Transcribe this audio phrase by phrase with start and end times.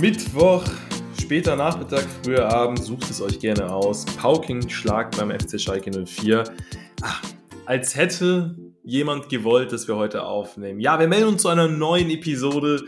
[0.00, 0.62] Mittwoch,
[1.18, 4.04] später Nachmittag, früher Abend, sucht es euch gerne aus.
[4.04, 6.44] Pauking Schlag beim FC Schalke 04.
[7.00, 7.22] Ach,
[7.64, 10.80] als hätte jemand gewollt, dass wir heute aufnehmen.
[10.80, 12.84] Ja, wir melden uns zu einer neuen Episode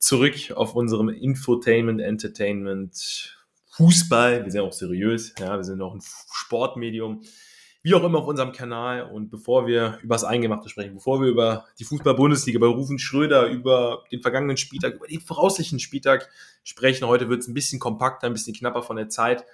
[0.00, 3.38] zurück auf unserem Infotainment, Entertainment,
[3.76, 4.44] Fußball.
[4.44, 7.22] Wir sind auch seriös, ja, wir sind auch ein Sportmedium
[7.82, 9.10] wie auch immer auf unserem Kanal.
[9.10, 13.46] Und bevor wir über das Eingemachte sprechen, bevor wir über die Fußball-Bundesliga, über Rufen Schröder,
[13.46, 16.28] über den vergangenen Spieltag, über den voraussichtlichen Spieltag
[16.62, 19.44] sprechen, heute wird es ein bisschen kompakter, ein bisschen knapper von der Zeit.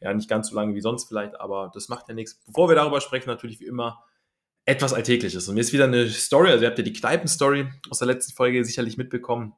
[0.00, 2.40] Ja, nicht ganz so lange wie sonst vielleicht, aber das macht ja nichts.
[2.46, 4.04] Bevor wir darüber sprechen, natürlich wie immer
[4.64, 5.48] etwas Alltägliches.
[5.48, 8.34] Und mir ist wieder eine Story, also ihr habt ja die Kneipen-Story aus der letzten
[8.34, 9.54] Folge sicherlich mitbekommen.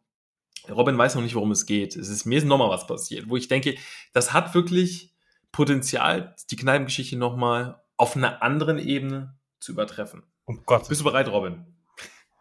[0.68, 1.96] Robin weiß noch nicht, worum es geht.
[1.96, 3.76] Es ist, mir ist nochmal was passiert, wo ich denke,
[4.12, 5.12] das hat wirklich
[5.52, 10.22] Potenzial, die Kneipengeschichte nochmal auf einer anderen Ebene zu übertreffen.
[10.46, 10.88] Um Gott.
[10.88, 11.66] Bist du bereit, Robin?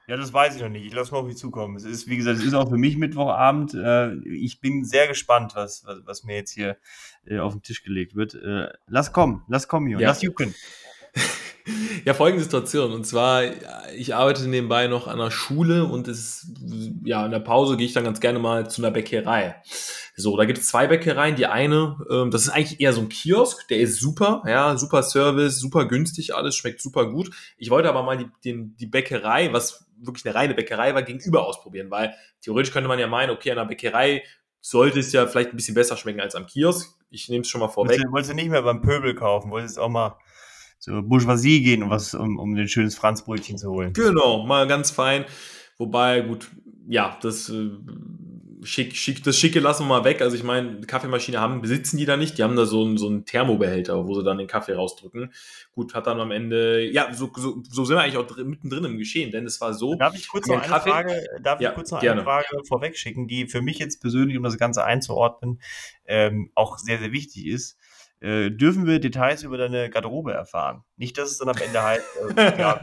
[0.08, 0.86] Ja, das weiß ich noch nicht.
[0.86, 1.76] Ich lasse mal auf mich zukommen.
[1.76, 3.74] Es ist, wie gesagt, es ist auch für mich Mittwochabend.
[3.74, 6.78] Äh, ich bin sehr gespannt, was, was, was mir jetzt hier
[7.26, 8.36] äh, auf den Tisch gelegt wird.
[8.36, 10.02] Äh, lass kommen, lass kommen, Junge.
[10.02, 10.10] Ja.
[10.10, 10.56] Lass jucken.
[12.06, 12.94] Ja, folgende Situation.
[12.94, 13.44] Und zwar,
[13.96, 16.48] ich arbeite nebenbei noch an der Schule und es,
[17.04, 19.62] ja, in der Pause gehe ich dann ganz gerne mal zu einer Bäckerei.
[20.16, 21.36] So, da gibt es zwei Bäckereien.
[21.36, 25.04] Die eine, ähm, das ist eigentlich eher so ein Kiosk, der ist super, ja, super
[25.04, 27.32] Service, super günstig, alles schmeckt super gut.
[27.58, 31.46] Ich wollte aber mal die, den, die Bäckerei, was wirklich eine reine Bäckerei war, gegenüber
[31.46, 34.24] ausprobieren, weil theoretisch könnte man ja meinen, okay, an der Bäckerei
[34.62, 36.96] sollte es ja vielleicht ein bisschen besser schmecken als am Kiosk.
[37.10, 38.02] Ich nehme es schon mal vorweg.
[38.10, 40.18] Wolltest du nicht mehr beim Pöbel kaufen, wolltest du auch mal
[40.80, 43.94] zur Bourgeoisie gehen, um was, um, um ein schönes Franzbrötchen zu holen.
[43.94, 45.26] Genau, mal ganz fein.
[45.78, 46.50] Wobei, gut,
[46.88, 47.70] ja, das äh,
[48.64, 50.22] schick, schick, das Schicke lassen wir mal weg.
[50.22, 52.38] Also ich meine, Kaffeemaschine haben, besitzen die da nicht.
[52.38, 55.32] Die haben da so einen, so einen Thermobehälter, wo sie dann den Kaffee rausdrücken.
[55.72, 58.86] Gut, hat dann am Ende, ja, so, so, so sind wir eigentlich auch drin, mittendrin
[58.86, 59.96] im Geschehen, denn es war so.
[59.96, 62.22] Darf ich kurz noch eine Kaffee, Frage, darf ja, ich kurz noch gerne.
[62.22, 65.62] eine Frage vorweg schicken, die für mich jetzt persönlich, um das Ganze einzuordnen,
[66.06, 67.78] ähm, auch sehr, sehr wichtig ist.
[68.22, 70.84] Äh, dürfen wir Details über deine Garderobe erfahren?
[70.98, 72.04] Nicht, dass es dann am Ende halt.
[72.36, 72.82] Äh, ja,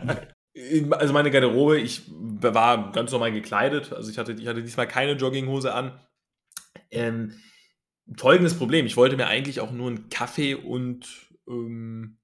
[0.92, 3.92] also meine Garderobe, ich war ganz normal gekleidet.
[3.92, 6.00] Also ich hatte, ich hatte diesmal keine Jogginghose an.
[6.90, 7.34] Ähm,
[8.16, 11.06] folgendes Problem: Ich wollte mir eigentlich auch nur einen Kaffee und
[11.46, 12.18] ähm,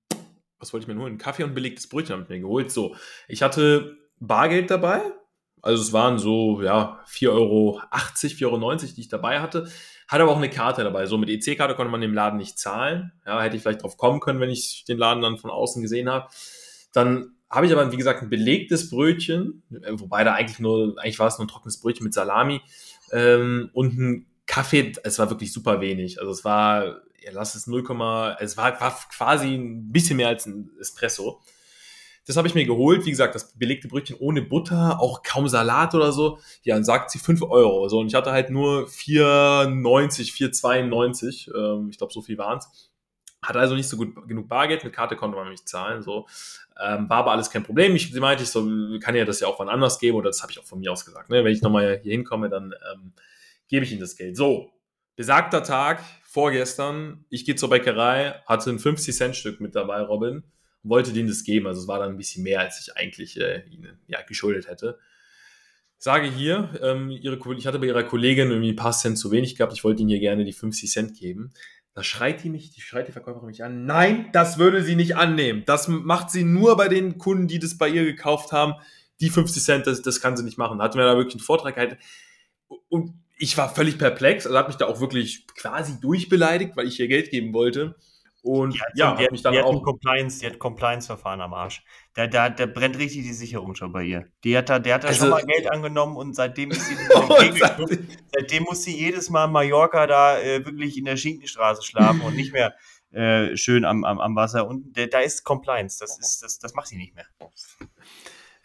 [0.59, 1.07] was wollte ich mir nur?
[1.07, 2.71] Einen Kaffee und belegtes Brötchen habe ich mir geholt.
[2.71, 2.97] So,
[3.29, 5.03] ich hatte Bargeld dabei.
[5.61, 9.71] Also es waren so, ja, 4,80 Euro, 4,90 Euro, die ich dabei hatte.
[10.13, 11.07] Hatte aber auch eine Karte dabei.
[11.07, 13.13] So mit EC-Karte konnte man im Laden nicht zahlen.
[13.25, 16.11] Ja, hätte ich vielleicht drauf kommen können, wenn ich den Laden dann von außen gesehen
[16.11, 16.29] habe.
[16.93, 21.29] Dann habe ich aber, wie gesagt, ein belegtes Brötchen, wobei da eigentlich nur, eigentlich war
[21.29, 22.61] es nur ein trockenes Brötchen mit Salami
[23.11, 24.93] ähm, und ein Kaffee.
[25.03, 26.21] Es war wirklich super wenig.
[26.21, 27.83] Also es war, ja, lass es 0,
[28.39, 31.41] es war, war quasi ein bisschen mehr als ein Espresso.
[32.27, 33.05] Das habe ich mir geholt.
[33.05, 36.39] Wie gesagt, das belegte Brötchen ohne Butter, auch kaum Salat oder so.
[36.63, 37.89] Ja, dann sagt sie 5 Euro.
[37.89, 41.55] So, und ich hatte halt nur 4,90, 4,92.
[41.55, 42.91] Ähm, ich glaube, so viel waren es.
[43.45, 44.85] Hatte also nicht so gut genug Bargeld.
[44.85, 46.03] Mit Karte konnte man nicht zahlen.
[46.03, 46.27] So.
[46.81, 47.97] Ähm, war aber alles kein Problem.
[47.97, 48.65] Ich, sie meinte, ich so,
[49.01, 50.17] kann ja das ja auch wann anders geben.
[50.17, 51.29] Oder das habe ich auch von mir aus gesagt.
[51.29, 51.43] Ne?
[51.43, 53.13] Wenn ich nochmal hier hinkomme, dann ähm,
[53.67, 54.37] gebe ich Ihnen das Geld.
[54.37, 54.71] So,
[55.17, 57.25] besagter Tag, vorgestern.
[57.31, 60.45] Ich gehe zur Bäckerei, hatte ein 50-Cent-Stück mit dabei, Robin
[60.83, 61.67] wollte denen das geben.
[61.67, 64.99] Also es war dann ein bisschen mehr, als ich eigentlich äh, ihnen ja, geschuldet hätte.
[65.99, 69.55] Sage hier, ähm, ihre, ich hatte bei ihrer Kollegin irgendwie ein paar Cent zu wenig
[69.55, 71.53] gehabt, ich wollte ihnen hier gerne die 50 Cent geben.
[71.95, 73.85] Da schreit die mich, die schreit die Verkäuferin mich an.
[73.85, 75.63] Nein, das würde sie nicht annehmen.
[75.67, 78.75] Das macht sie nur bei den Kunden, die das bei ihr gekauft haben.
[79.21, 80.79] Die 50 Cent, das, das kann sie nicht machen.
[80.79, 81.99] Da hatten wir da wirklich einen Vortrag gehalten.
[82.89, 84.47] Und ich war völlig perplex.
[84.47, 87.95] Also hat mich da auch wirklich quasi durchbeleidigt, weil ich ihr Geld geben wollte.
[88.43, 89.83] Und die ja, die hat, mich dann die auch.
[89.83, 91.85] Compliance, die hat Compliance-Verfahren am Arsch.
[92.15, 94.27] Da, da, da brennt richtig die Sicherung schon bei ihr.
[94.43, 96.97] Die hat da, der hat da also, schon mal Geld angenommen und seitdem ist sie.
[97.61, 102.21] seitdem, seitdem muss sie jedes Mal in Mallorca da äh, wirklich in der Schinkenstraße schlafen
[102.23, 102.75] und nicht mehr
[103.13, 104.67] äh, schön am, am, am Wasser.
[104.67, 105.99] Und da ist Compliance.
[106.01, 107.27] Das, ist, das, das macht sie nicht mehr.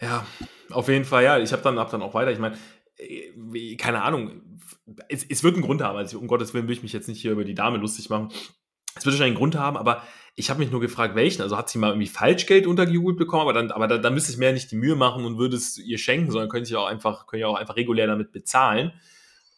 [0.02, 0.26] Ja,
[0.72, 1.38] auf jeden Fall, ja.
[1.38, 2.32] Ich habe dann, hab dann auch weiter.
[2.32, 2.58] Ich meine,
[2.98, 4.60] äh, keine Ahnung.
[5.08, 5.98] Es, es wird einen Grund haben.
[5.98, 8.30] Also, um Gottes Willen will ich mich jetzt nicht hier über die Dame lustig machen.
[8.98, 10.04] Es wird wahrscheinlich einen Grund haben, aber
[10.36, 11.42] ich habe mich nur gefragt, welchen.
[11.42, 14.38] Also hat sie mal irgendwie Falschgeld untergejubelt bekommen, aber dann, aber da, dann müsste ich
[14.38, 16.86] mir ja nicht die Mühe machen und würde es ihr schenken, sondern könnte ich auch
[16.86, 18.92] einfach, könnte ich auch einfach regulär damit bezahlen.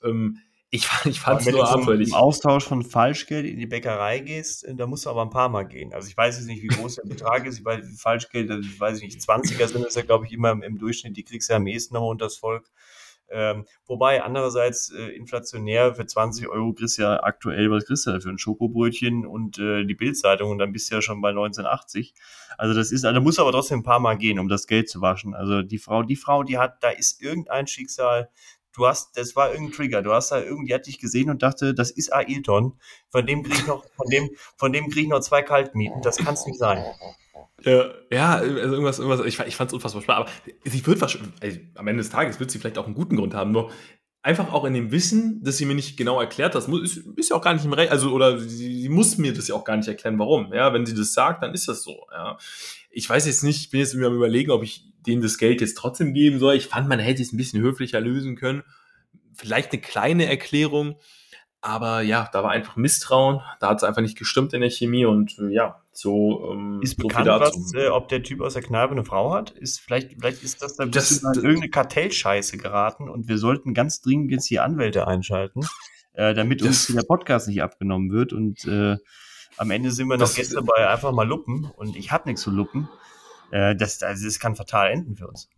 [0.03, 0.39] Ähm,
[0.71, 1.87] ich, ich fand es nur abfällig.
[1.87, 5.23] Wenn du im Austausch von Falschgeld in die Bäckerei gehst, äh, da musst du aber
[5.23, 5.93] ein paar Mal gehen.
[5.93, 7.59] Also ich weiß jetzt nicht, wie groß der Betrag ist.
[7.59, 8.49] Ich weiß, Falschgeld,
[8.79, 11.17] weiß ich nicht, 20er sind es ja, glaube ich, immer im, im Durchschnitt.
[11.17, 12.69] Die kriegst du ja am ehesten noch unter das Volk.
[13.31, 18.11] Ähm, wobei andererseits äh, inflationär für 20 Euro kriegst du ja aktuell, was kriegst du
[18.11, 21.29] da für ein Schokobrötchen und äh, die Bildzeitung und dann bist du ja schon bei
[21.29, 22.13] 1980.
[22.57, 25.01] Also das ist, also muss aber trotzdem ein paar Mal gehen, um das Geld zu
[25.01, 25.33] waschen.
[25.33, 28.29] Also die Frau, die Frau, die hat, da ist irgendein Schicksal.
[28.79, 30.01] Du hast, das war irgendein Trigger.
[30.01, 32.73] Du hast da irgendwie, hat dich gesehen und dachte, das ist Ailton.
[33.09, 36.01] Von dem krieg ich noch, von dem, von dem krieg ich noch zwei Kaltmieten.
[36.01, 36.83] Das kann es nicht sein.
[37.63, 40.31] Ja, ja, also irgendwas, irgendwas, ich, ich fand es unfassbar spannend, aber
[40.63, 41.19] sie wird also
[41.75, 43.69] am Ende des Tages wird sie vielleicht auch einen guten Grund haben, nur
[44.21, 47.35] einfach auch in dem Wissen, dass sie mir nicht genau erklärt, das ist, ist ja
[47.35, 49.75] auch gar nicht im Recht, also, oder sie, sie, muss mir das ja auch gar
[49.75, 52.37] nicht erklären, warum, ja, wenn sie das sagt, dann ist das so, ja.
[52.89, 55.61] Ich weiß jetzt nicht, ich bin jetzt mir am überlegen, ob ich denen das Geld
[55.61, 58.63] jetzt trotzdem geben soll, ich fand, man hätte es ein bisschen höflicher lösen können,
[59.33, 60.97] vielleicht eine kleine Erklärung,
[61.61, 65.05] aber ja, da war einfach Misstrauen, da hat es einfach nicht gestimmt in der Chemie.
[65.05, 68.63] Und äh, ja, so ähm, ist so bekannt, was, äh, ob der Typ aus der
[68.63, 69.51] Kneipe eine Frau hat.
[69.51, 73.09] Ist vielleicht, vielleicht ist das da das, das, irgendeine Kartellscheiße geraten.
[73.09, 75.61] Und wir sollten ganz dringend jetzt hier Anwälte einschalten,
[76.13, 78.31] äh, damit uns der Podcast nicht abgenommen wird.
[78.31, 78.95] Und äh,
[79.59, 82.49] am Ende sind wir noch gestern bei einfach mal Luppen und ich habe nichts zu
[82.51, 82.87] Luppen.
[83.51, 85.49] Äh, das, also das kann fatal enden für uns.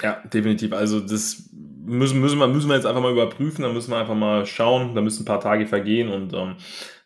[0.00, 0.72] Ja, definitiv.
[0.72, 4.14] Also das müssen, müssen, wir, müssen wir jetzt einfach mal überprüfen, da müssen wir einfach
[4.14, 6.56] mal schauen, da müssen ein paar Tage vergehen und ähm,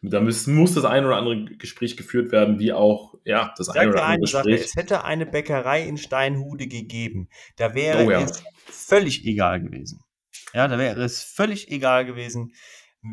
[0.03, 3.89] da müssen, muss das ein oder andere Gespräch geführt werden, wie auch ja, das ein
[3.91, 4.61] oder andere Gespräch.
[4.61, 8.21] Sache, es hätte eine Bäckerei in Steinhude gegeben, da wäre oh, ja.
[8.21, 10.01] es völlig egal gewesen.
[10.55, 12.53] Ja, da wäre es völlig egal gewesen,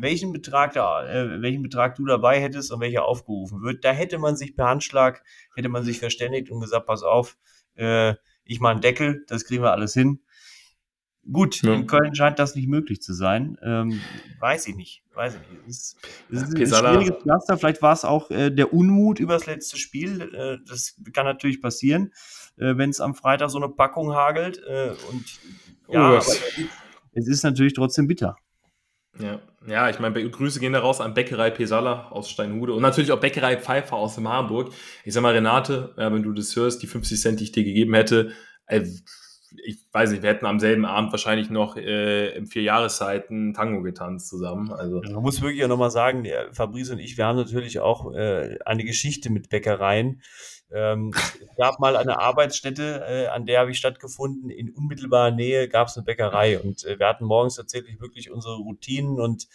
[0.00, 3.84] welchen Betrag, da, äh, welchen Betrag du dabei hättest und welcher aufgerufen wird.
[3.84, 5.22] Da hätte man sich per Handschlag,
[5.54, 7.36] hätte man sich verständigt und gesagt, pass auf,
[7.74, 8.14] äh,
[8.44, 10.20] ich mache einen Deckel, das kriegen wir alles hin.
[11.32, 11.72] Gut, ja.
[11.72, 13.56] in Köln scheint das nicht möglich zu sein.
[13.62, 14.00] Ähm,
[14.40, 15.02] weiß ich nicht.
[15.14, 15.62] Weiß ich nicht.
[15.66, 15.96] Es ist,
[16.30, 17.56] es ist ein schwieriges Pflaster.
[17.56, 20.20] Vielleicht war es auch äh, der Unmut über das letzte Spiel.
[20.34, 22.12] Äh, das kann natürlich passieren,
[22.58, 24.62] äh, wenn es am Freitag so eine Packung hagelt.
[24.66, 25.24] Äh, und
[25.88, 26.26] ja, oh, aber
[27.12, 28.36] es ist natürlich trotzdem bitter.
[29.18, 33.12] Ja, ja ich meine, Grüße gehen da raus an Bäckerei Pesala aus Steinhude und natürlich
[33.12, 34.72] auch Bäckerei Pfeiffer aus dem Hamburg.
[35.04, 37.64] Ich sag mal, Renate, ja, wenn du das hörst, die 50 Cent, die ich dir
[37.64, 38.32] gegeben hätte,
[38.66, 38.84] äh,
[39.64, 43.82] ich weiß nicht, wir hätten am selben Abend wahrscheinlich noch äh, in vier Jahreszeiten Tango
[43.82, 44.72] getanzt zusammen.
[44.72, 45.00] Also.
[45.02, 48.84] Man muss wirklich auch nochmal sagen, Fabrice und ich, wir haben natürlich auch äh, eine
[48.84, 50.22] Geschichte mit Bäckereien.
[50.74, 54.50] Ähm, es gab mal eine Arbeitsstätte, äh, an der habe ich stattgefunden.
[54.50, 58.56] In unmittelbarer Nähe gab es eine Bäckerei und äh, wir hatten morgens tatsächlich wirklich unsere
[58.56, 59.46] Routinen und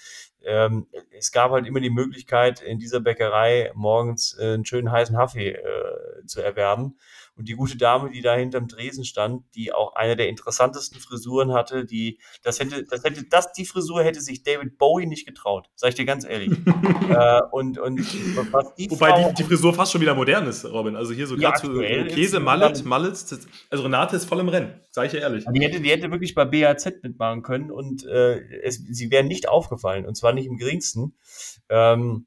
[0.46, 5.16] ähm, es gab halt immer die Möglichkeit, in dieser Bäckerei morgens äh, einen schönen heißen
[5.16, 6.98] Kaffee äh, zu erwerben.
[7.40, 11.54] Und die gute Dame, die da hinterm Tresen stand, die auch eine der interessantesten Frisuren
[11.54, 15.70] hatte, die, das hätte, das hätte, das, die Frisur hätte sich David Bowie nicht getraut,
[15.76, 16.52] sag ich dir ganz ehrlich.
[17.10, 18.00] äh, und, und
[18.52, 20.98] was die Wobei Frau, die, die, Frisur fast schon wieder modern ist, Robin.
[20.98, 23.16] Also hier so ja, so Käse, Mallet, Mallet,
[23.70, 25.46] also Renate ist voll im Rennen, sag ich dir ehrlich.
[25.50, 29.48] Die hätte, die hätte wirklich bei BAZ mitmachen können und äh, es, sie wäre nicht
[29.48, 31.16] aufgefallen und zwar nicht im geringsten.
[31.70, 32.26] Ähm,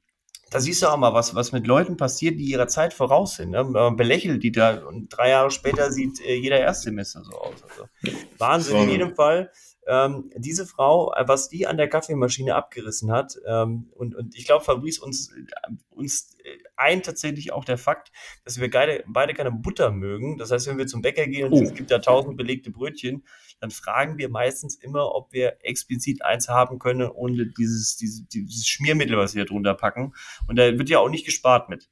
[0.53, 3.49] da siehst du auch mal, was, was mit Leuten passiert, die ihrer Zeit voraus sind.
[3.49, 3.63] Ne?
[3.63, 7.63] Man belächelt die da und drei Jahre später sieht äh, jeder Erstsemester so aus.
[7.63, 7.87] Also,
[8.37, 8.83] Wahnsinn so.
[8.83, 9.51] in jedem Fall.
[9.87, 14.45] Ähm, diese Frau, äh, was die an der Kaffeemaschine abgerissen hat, ähm, und, und ich
[14.45, 15.41] glaube, Fabrice, uns, äh,
[15.89, 16.37] uns
[16.75, 18.11] eint tatsächlich auch der Fakt,
[18.45, 20.37] dass wir beide, beide keine Butter mögen.
[20.37, 21.63] Das heißt, wenn wir zum Bäcker gehen und oh.
[21.63, 23.23] es gibt da tausend belegte Brötchen,
[23.63, 28.67] dann fragen wir meistens immer, ob wir explizit eins haben können, ohne dieses, dieses, dieses
[28.67, 30.13] Schmiermittel, was wir drunter packen.
[30.47, 31.89] Und da wird ja auch nicht gespart mit.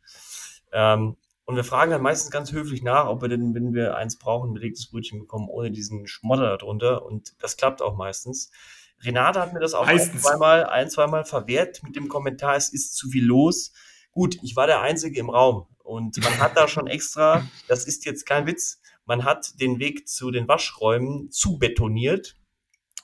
[0.74, 1.16] Ähm,
[1.46, 4.50] und wir fragen dann meistens ganz höflich nach, ob wir denn, wenn wir eins brauchen,
[4.50, 7.06] ein belegtes Brötchen bekommen, ohne diesen Schmodder darunter.
[7.06, 8.52] Und das klappt auch meistens.
[9.00, 12.98] Renate hat mir das auch ein, zweimal, ein, zweimal verwehrt mit dem Kommentar, es ist
[12.98, 13.72] zu viel los.
[14.12, 18.04] Gut, ich war der Einzige im Raum und man hat da schon extra, das ist
[18.04, 18.81] jetzt kein Witz,
[19.12, 22.38] man hat den Weg zu den Waschräumen zu betoniert.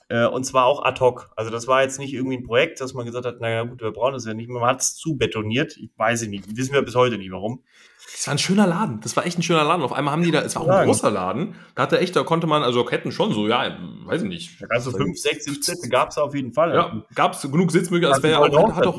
[0.08, 1.30] Äh, und zwar auch ad hoc.
[1.36, 3.90] Also das war jetzt nicht irgendwie ein Projekt, dass man gesagt hat, naja gut, wir
[3.90, 4.58] brauchen das ja nicht mehr.
[4.58, 5.76] Man hat es zu betoniert.
[5.76, 6.56] Ich weiß nicht.
[6.56, 7.62] Wissen wir bis heute nicht, warum.
[8.10, 9.00] Das war ein schöner Laden.
[9.02, 9.82] Das war echt ein schöner Laden.
[9.82, 11.56] Auf einmal haben die da, es war auch ein großer Laden.
[11.74, 14.64] Da hatte echt, da konnte man, also Ketten schon so, ja, weiß ich nicht.
[14.70, 16.74] Also fünf, sechs Sitze gab es auf jeden Fall.
[16.74, 18.22] Ja, gab es genug Sitzmöglichkeiten.
[18.22, 18.98] Das wäre auch, hat doch,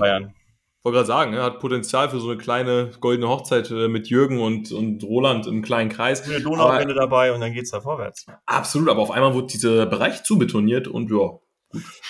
[0.83, 4.39] wollte gerade sagen, er hat Potenzial für so eine kleine goldene Hochzeit äh, mit Jürgen
[4.39, 6.23] und, und Roland im kleinen Kreis.
[6.23, 8.25] Eine Donauwelle dabei und dann geht's da vorwärts.
[8.45, 11.41] Absolut, aber auf einmal wurde dieser Bereich zubetoniert und ja, gut.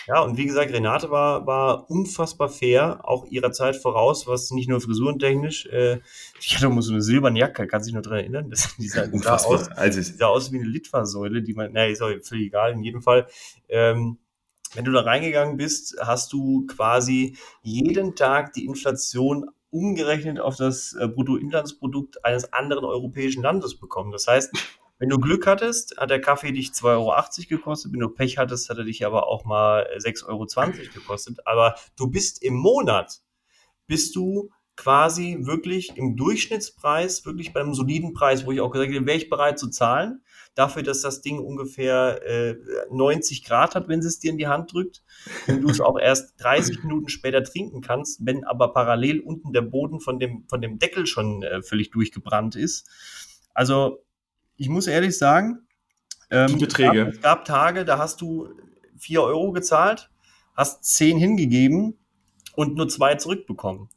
[0.07, 4.69] Ja, und wie gesagt, Renate war, war unfassbar fair, auch ihrer Zeit voraus, was nicht
[4.69, 5.99] nur frisurentechnisch, äh,
[6.39, 9.05] ich hatte immer so eine silberne Jacke, kann sich nur dran erinnern, das, die sah,
[9.11, 12.71] sah, aus, also sah aus wie eine Litfaßsäule, die man, naja, ist auch völlig egal,
[12.71, 13.27] in jedem Fall,
[13.67, 14.17] ähm,
[14.75, 20.93] wenn du da reingegangen bist, hast du quasi jeden Tag die Inflation umgerechnet auf das
[20.93, 24.11] äh, Bruttoinlandsprodukt eines anderen europäischen Landes bekommen.
[24.11, 24.51] Das heißt,
[24.99, 27.13] wenn du Glück hattest, hat der Kaffee dich 2,80 Euro
[27.49, 27.93] gekostet.
[27.93, 30.45] Wenn du Pech hattest, hat er dich aber auch mal 6,20 Euro
[30.93, 31.47] gekostet.
[31.47, 33.21] Aber du bist im Monat,
[33.87, 39.05] bist du quasi wirklich im Durchschnittspreis, wirklich beim soliden Preis, wo ich auch gesagt habe,
[39.05, 40.21] wäre ich bereit zu zahlen,
[40.55, 42.55] dafür, dass das Ding ungefähr äh,
[42.91, 45.03] 90 Grad hat, wenn es dir in die Hand drückt
[45.47, 49.61] und du es auch erst 30 Minuten später trinken kannst, wenn aber parallel unten der
[49.61, 52.87] Boden von dem, von dem Deckel schon äh, völlig durchgebrannt ist.
[53.53, 54.03] Also
[54.57, 55.67] ich muss ehrlich sagen,
[56.29, 57.07] ähm, die Beträge.
[57.07, 58.49] Es gab, Tage, da hast du
[58.97, 60.09] 4 Euro gezahlt,
[60.55, 61.97] hast 10 hingegeben
[62.55, 63.89] und nur 2 zurückbekommen.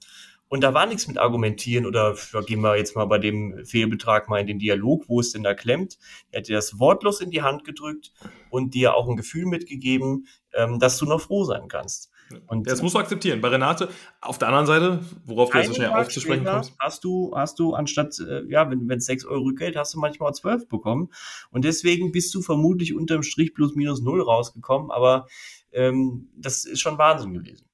[0.52, 2.14] Und da war nichts mit argumentieren oder
[2.46, 5.54] gehen wir jetzt mal bei dem Fehlbetrag mal in den Dialog, wo es denn da
[5.54, 5.96] klemmt.
[6.30, 8.12] Er hat dir das wortlos in die Hand gedrückt
[8.50, 12.10] und dir auch ein Gefühl mitgegeben, ähm, dass du noch froh sein kannst.
[12.48, 13.40] Und das musst du akzeptieren.
[13.40, 13.88] Bei Renate,
[14.20, 16.74] auf der anderen Seite, worauf du jetzt so schnell aufzusprechen kommst.
[16.78, 20.34] Hast du, hast du anstatt, äh, ja, wenn es 6 Euro Rückgeld, hast du manchmal
[20.34, 21.08] 12 bekommen.
[21.50, 24.90] Und deswegen bist du vermutlich unterm Strich plus minus null rausgekommen.
[24.90, 25.28] Aber
[25.72, 27.64] ähm, das ist schon Wahnsinn gewesen.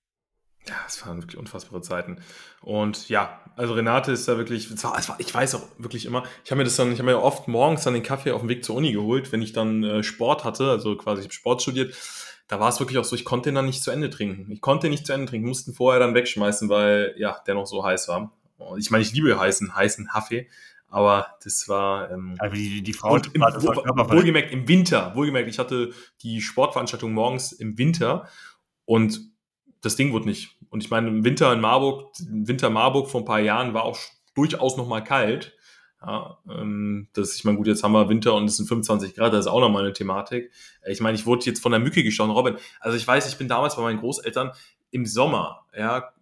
[0.68, 2.18] Ja, es waren wirklich unfassbare Zeiten.
[2.60, 6.04] Und ja, also Renate ist da wirklich, es war, es war, ich weiß auch wirklich
[6.04, 8.40] immer, ich habe mir das dann, ich habe mir oft morgens dann den Kaffee auf
[8.40, 11.34] dem Weg zur Uni geholt, wenn ich dann äh, Sport hatte, also quasi ich habe
[11.34, 11.94] Sport studiert,
[12.48, 14.50] da war es wirklich auch so, ich konnte ihn dann nicht zu Ende trinken.
[14.50, 17.84] Ich konnte nicht zu Ende trinken, mussten vorher dann wegschmeißen, weil ja, der noch so
[17.84, 18.32] heiß war.
[18.58, 20.48] Und ich meine, ich liebe heißen, heißen Kaffee,
[20.88, 22.10] aber das war.
[22.10, 27.12] Ähm, also die, die Frau im, wo, wohlgemerkt im Winter, wohlgemerkt, ich hatte die Sportveranstaltung
[27.12, 28.28] morgens im Winter
[28.84, 29.20] und
[29.80, 30.56] das Ding wurde nicht.
[30.70, 33.98] Und ich meine, im Winter in Marburg, Winter Marburg vor ein paar Jahren war auch
[34.34, 35.54] durchaus noch mal kalt.
[36.00, 39.32] Ja, ähm, das, ich meine, gut, jetzt haben wir Winter und es sind 25 Grad,
[39.32, 40.52] das ist auch nochmal eine Thematik.
[40.82, 42.56] Äh, ich meine, ich wurde jetzt von der Mücke gestochen, Robin.
[42.80, 44.52] Also ich weiß, ich bin damals bei meinen Großeltern
[44.90, 46.12] im Sommer, ja,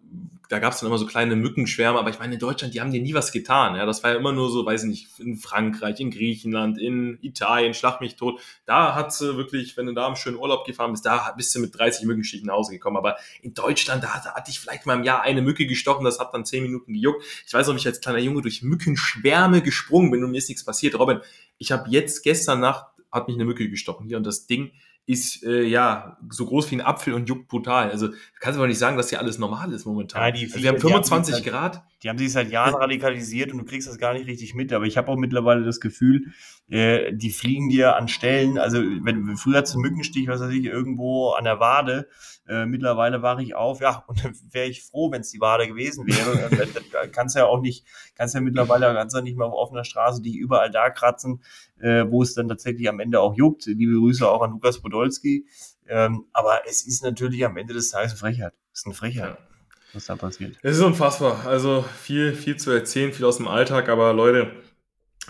[0.49, 2.91] da gab es dann immer so kleine Mückenschwärme, aber ich meine, in Deutschland, die haben
[2.91, 3.75] dir nie was getan.
[3.75, 7.17] Ja, das war ja immer nur so, weiß ich nicht, in Frankreich, in Griechenland, in
[7.21, 8.39] Italien, schlag mich tot.
[8.65, 11.59] Da hat du wirklich, wenn du da im schönen Urlaub gefahren bist, da bist du
[11.59, 12.95] mit 30 Mückenstichen nach Hause gekommen.
[12.95, 16.19] Aber in Deutschland, da, da hatte ich vielleicht mal im Jahr eine Mücke gestochen, das
[16.19, 17.25] hat dann 10 Minuten gejuckt.
[17.45, 20.47] Ich weiß noch, wie ich als kleiner Junge durch Mückenschwärme gesprungen bin und mir ist
[20.47, 20.97] nichts passiert.
[20.97, 21.19] Robin,
[21.57, 24.71] ich habe jetzt gestern Nacht, hat mich eine Mücke gestochen hier und das Ding
[25.07, 27.89] ist äh, ja so groß wie ein Apfel und juckt brutal.
[27.89, 28.09] Also
[28.41, 30.21] kannst du aber nicht sagen, dass hier alles normal ist momentan.
[30.21, 31.83] Ja, die, also wir haben 25 die haben Grad.
[32.03, 34.73] Die haben sich seit Jahren radikalisiert und du kriegst das gar nicht richtig mit.
[34.73, 36.33] Aber ich habe auch mittlerweile das Gefühl,
[36.69, 38.57] äh, die fliegen dir an Stellen.
[38.57, 42.09] Also wenn früher zum Mückenstich, was weiß ich, irgendwo an der Wade.
[42.47, 45.67] Äh, mittlerweile wache ich auf, ja, und dann wäre ich froh, wenn es die Wade
[45.67, 46.49] gewesen wäre.
[46.93, 47.85] dann kannst ja auch nicht,
[48.15, 51.41] kannst ja mittlerweile ganz nicht mehr auf offener Straße die überall da kratzen,
[51.79, 53.65] äh, wo es dann tatsächlich am Ende auch juckt.
[53.65, 55.45] Liebe Grüße auch an Lukas Podolski.
[55.87, 58.53] Ähm, aber es ist natürlich am Ende des Tages eine Frechheit.
[58.73, 59.37] Es ist eine Frechheit.
[59.39, 59.47] Ja
[59.93, 60.57] was da passiert.
[60.61, 61.45] Es ist unfassbar.
[61.45, 64.51] Also viel, viel zu erzählen, viel aus dem Alltag, aber Leute,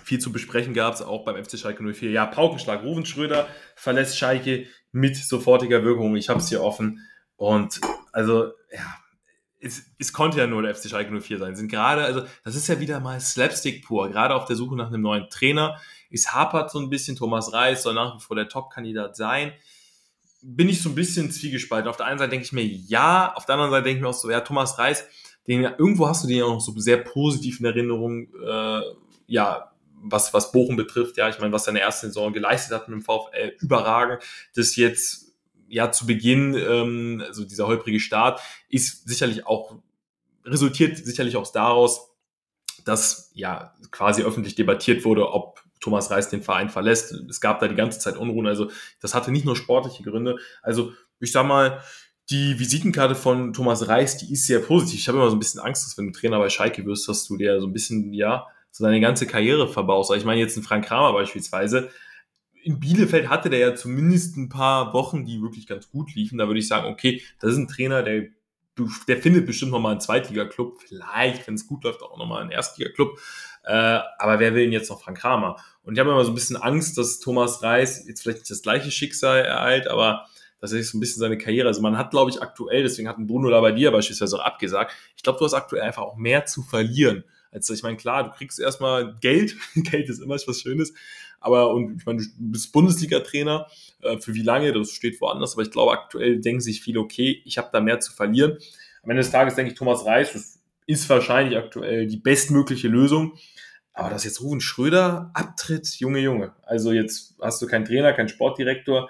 [0.07, 2.11] viel zu besprechen gab es auch beim FC Schalke 04.
[2.11, 2.81] Ja, Paukenschlag.
[2.81, 3.45] Ruven Schröder
[3.75, 6.15] verlässt Schalke mit sofortiger Wirkung.
[6.15, 7.01] Ich habe es hier offen.
[7.35, 7.81] Und
[8.13, 8.95] also, ja,
[9.59, 11.57] es, es, konnte ja nur der FC Schalke 04 sein.
[11.57, 14.09] Sind gerade, also das ist ja wieder mal Slapstick pur.
[14.09, 15.77] Gerade auf der Suche nach einem neuen Trainer.
[16.09, 17.17] Es hapert so ein bisschen.
[17.17, 19.51] Thomas Reis soll nach wie vor der Top-Kandidat sein
[20.41, 21.89] bin ich so ein bisschen zwiegespalten.
[21.89, 24.09] Auf der einen Seite denke ich mir, ja, auf der anderen Seite denke ich mir
[24.09, 25.05] auch so, ja, Thomas Reis,
[25.47, 28.81] den, irgendwo hast du den ja auch noch so sehr positiv in Erinnerung, äh,
[29.25, 29.71] ja,
[30.09, 32.87] was, was Bochum betrifft, ja, ich meine, was er in der ersten Saison geleistet hat
[32.87, 34.23] mit dem VfL, überragend.
[34.55, 35.33] Das jetzt,
[35.67, 39.75] ja, zu Beginn, ähm, also dieser holprige Start, ist sicherlich auch,
[40.45, 42.11] resultiert sicherlich auch daraus,
[42.85, 47.11] dass ja quasi öffentlich debattiert wurde, ob Thomas Reis den Verein verlässt.
[47.29, 48.47] Es gab da die ganze Zeit Unruhen.
[48.47, 48.71] Also
[49.01, 50.37] das hatte nicht nur sportliche Gründe.
[50.61, 51.81] Also ich sag mal,
[52.29, 54.99] die Visitenkarte von Thomas Reis, die ist sehr positiv.
[54.99, 57.25] Ich habe immer so ein bisschen Angst, dass wenn du Trainer bei Schalke wirst, dass
[57.25, 58.47] du dir so ein bisschen, ja,
[58.77, 60.11] so deine ganze Karriere verbaust.
[60.11, 61.89] Also ich meine jetzt einen Frank Kramer beispielsweise.
[62.63, 66.37] In Bielefeld hatte der ja zumindest ein paar Wochen, die wirklich ganz gut liefen.
[66.37, 68.27] Da würde ich sagen, okay, das ist ein Trainer, der,
[69.07, 70.79] der findet bestimmt nochmal einen Zweitliga-Club.
[70.85, 73.17] Vielleicht, wenn es gut läuft, auch nochmal einen Erstliga-Club.
[73.63, 75.57] Äh, aber wer will denn jetzt noch Frank Kramer?
[75.83, 78.61] Und ich habe immer so ein bisschen Angst, dass Thomas Reis jetzt vielleicht nicht das
[78.61, 80.25] gleiche Schicksal ereilt, aber
[80.59, 83.17] er sich so ein bisschen seine Karriere, also man hat, glaube ich, aktuell, deswegen hat
[83.17, 86.63] ein Bruno dir beispielsweise auch abgesagt, ich glaube, du hast aktuell einfach auch mehr zu
[86.63, 87.23] verlieren.
[87.63, 90.93] Also ich meine, klar, du kriegst erstmal Geld, Geld ist immer was Schönes,
[91.39, 93.67] aber und ich meine, du bist Bundesliga-Trainer,
[94.01, 97.41] äh, für wie lange, das steht woanders, aber ich glaube, aktuell denken sich viele, okay,
[97.45, 98.57] ich habe da mehr zu verlieren.
[99.03, 103.37] Am Ende des Tages denke ich, Thomas Reis, das ist wahrscheinlich aktuell die bestmögliche Lösung.
[103.93, 106.53] Aber dass jetzt Ruven Schröder abtritt, Junge, Junge.
[106.63, 109.09] Also jetzt hast du keinen Trainer, keinen Sportdirektor.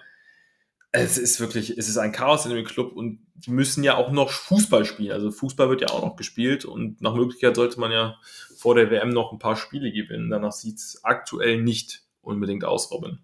[0.92, 4.12] Es ist wirklich, es ist ein Chaos in dem Club und die müssen ja auch
[4.12, 5.12] noch Fußball spielen.
[5.12, 8.18] Also Fußball wird ja auch noch gespielt und nach Möglichkeit sollte man ja
[8.58, 10.30] vor der WM noch ein paar Spiele gewinnen.
[10.30, 13.20] Danach sieht es aktuell nicht unbedingt aus, Robin.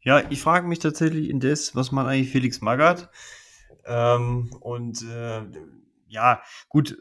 [0.00, 3.08] Ja, ich frage mich tatsächlich indes, was man eigentlich Felix Magath
[3.84, 5.42] ähm, und äh,
[6.08, 6.98] ja, gut,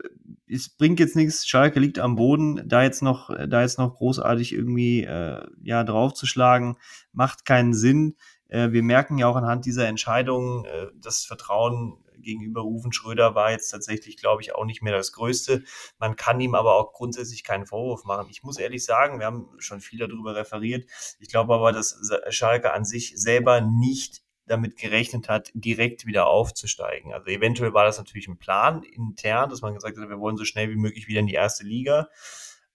[0.48, 1.46] es bringt jetzt nichts.
[1.46, 2.62] Schalke liegt am Boden.
[2.66, 6.78] Da jetzt noch, da jetzt noch großartig irgendwie äh, ja draufzuschlagen,
[7.12, 8.16] macht keinen Sinn.
[8.48, 13.52] Äh, wir merken ja auch anhand dieser Entscheidungen, äh, das Vertrauen gegenüber Rufen Schröder war
[13.52, 15.64] jetzt tatsächlich, glaube ich, auch nicht mehr das Größte.
[16.00, 18.28] Man kann ihm aber auch grundsätzlich keinen Vorwurf machen.
[18.30, 20.86] Ich muss ehrlich sagen, wir haben schon viel darüber referiert.
[21.20, 22.00] Ich glaube aber, dass
[22.30, 27.14] Schalke an sich selber nicht damit gerechnet hat, direkt wieder aufzusteigen.
[27.14, 30.46] Also eventuell war das natürlich ein Plan intern, dass man gesagt hat, wir wollen so
[30.46, 32.10] schnell wie möglich wieder in die erste Liga.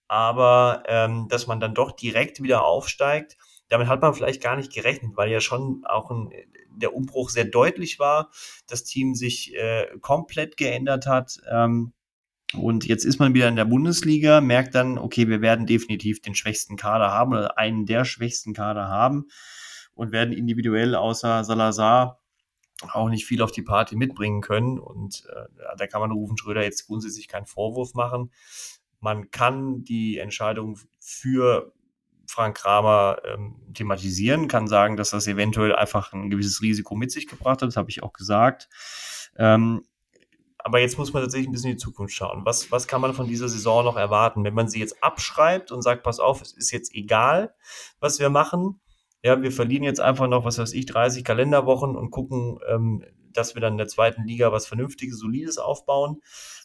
[0.08, 3.36] Aber ähm, dass man dann doch direkt wieder aufsteigt,
[3.68, 6.30] damit hat man vielleicht gar nicht gerechnet, weil ja schon auch ein,
[6.76, 8.30] der Umbruch sehr deutlich war,
[8.66, 11.40] das Team sich äh, komplett geändert hat.
[11.50, 11.92] Ähm,
[12.54, 16.34] und jetzt ist man wieder in der Bundesliga, merkt dann, okay, wir werden definitiv den
[16.34, 19.26] schwächsten Kader haben oder einen der schwächsten Kader haben
[19.94, 22.20] und werden individuell außer Salazar
[22.92, 24.78] auch nicht viel auf die Party mitbringen können.
[24.78, 28.30] Und äh, da kann man Rufen Schröder jetzt grundsätzlich keinen Vorwurf machen.
[29.00, 31.72] Man kann die Entscheidung für
[32.26, 37.26] Frank Kramer ähm, thematisieren, kann sagen, dass das eventuell einfach ein gewisses Risiko mit sich
[37.26, 37.68] gebracht hat.
[37.68, 38.68] Das habe ich auch gesagt.
[39.36, 39.82] Ähm,
[40.58, 42.44] aber jetzt muss man tatsächlich ein bisschen in die Zukunft schauen.
[42.44, 44.42] Was, was kann man von dieser Saison noch erwarten?
[44.42, 47.54] Wenn man sie jetzt abschreibt und sagt, pass auf, es ist jetzt egal,
[48.00, 48.80] was wir machen,
[49.22, 53.54] ja, wir verlieren jetzt einfach noch, was weiß ich, 30 Kalenderwochen und gucken, ähm, dass
[53.54, 56.20] wir dann in der zweiten Liga was Vernünftiges, Solides aufbauen.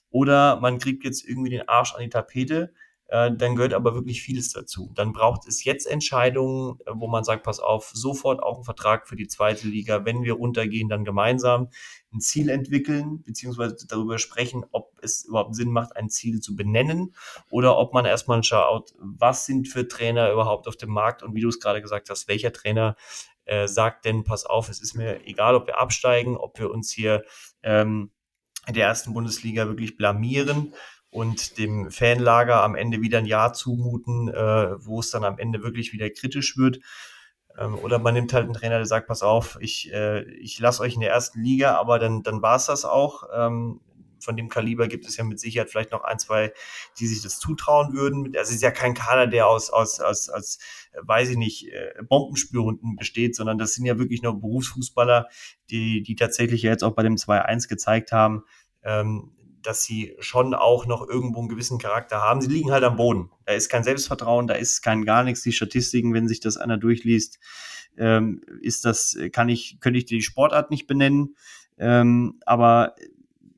[0.09, 2.73] Oder man kriegt jetzt irgendwie den Arsch an die Tapete,
[3.11, 4.89] äh, dann gehört aber wirklich vieles dazu.
[4.95, 9.05] Dann braucht es jetzt Entscheidungen, äh, wo man sagt, pass auf, sofort auch ein Vertrag
[9.09, 10.05] für die zweite Liga.
[10.05, 11.67] Wenn wir runtergehen, dann gemeinsam
[12.13, 17.13] ein Ziel entwickeln, beziehungsweise darüber sprechen, ob es überhaupt Sinn macht, ein Ziel zu benennen
[17.49, 21.41] oder ob man erstmal schaut, was sind für Trainer überhaupt auf dem Markt und wie
[21.41, 22.95] du es gerade gesagt hast, welcher Trainer
[23.43, 26.89] äh, sagt denn, pass auf, es ist mir egal, ob wir absteigen, ob wir uns
[26.91, 27.25] hier
[27.61, 28.11] ähm,
[28.67, 30.73] in der ersten Bundesliga wirklich blamieren
[31.11, 35.61] und dem Fanlager am Ende wieder ein Jahr zumuten, äh, wo es dann am Ende
[35.61, 36.79] wirklich wieder kritisch wird.
[37.57, 40.81] Ähm, oder man nimmt halt einen Trainer, der sagt, pass auf, ich, äh, ich lasse
[40.81, 43.25] euch in der ersten Liga, aber dann, dann war es das auch.
[43.33, 43.81] Ähm,
[44.23, 46.53] von dem Kaliber gibt es ja mit Sicherheit vielleicht noch ein, zwei,
[46.99, 48.27] die sich das zutrauen würden.
[48.37, 50.59] Also es ist ja kein Kader, der aus, aus, aus, aus
[51.01, 55.27] weiß ich nicht, äh, Bombenspürhunden besteht, sondern das sind ja wirklich nur Berufsfußballer,
[55.69, 58.43] die, die tatsächlich jetzt auch bei dem 2-1 gezeigt haben,
[58.83, 62.41] ähm, dass sie schon auch noch irgendwo einen gewissen Charakter haben.
[62.41, 63.29] Sie liegen halt am Boden.
[63.45, 65.41] Da ist kein Selbstvertrauen, da ist kein gar nichts.
[65.41, 67.39] Die Statistiken, wenn sich das einer durchliest,
[67.97, 71.35] ähm, ist das, kann ich, könnte ich die Sportart nicht benennen.
[71.77, 72.95] Ähm, aber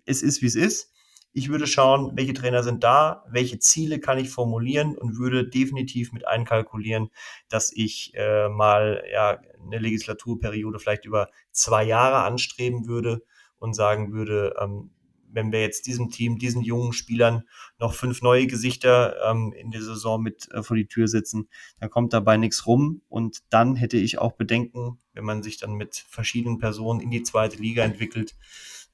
[0.05, 0.91] es ist, wie es ist.
[1.35, 6.11] Ich würde schauen, welche Trainer sind da, welche Ziele kann ich formulieren und würde definitiv
[6.13, 7.09] mit einkalkulieren,
[7.49, 13.23] dass ich äh, mal ja, eine Legislaturperiode vielleicht über zwei Jahre anstreben würde
[13.57, 14.91] und sagen würde, ähm,
[15.33, 17.43] wenn wir jetzt diesem Team, diesen jungen Spielern
[17.79, 21.89] noch fünf neue Gesichter ähm, in der Saison mit äh, vor die Tür setzen, dann
[21.89, 23.01] kommt dabei nichts rum.
[23.09, 27.23] Und dann hätte ich auch Bedenken, wenn man sich dann mit verschiedenen Personen in die
[27.23, 28.35] zweite Liga entwickelt.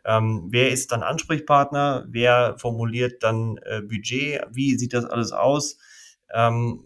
[0.06, 2.06] Ähm, wer ist dann Ansprechpartner?
[2.08, 4.41] Wer formuliert dann äh, Budget?
[4.49, 5.78] Wie sieht das alles aus?
[6.34, 6.86] Ähm,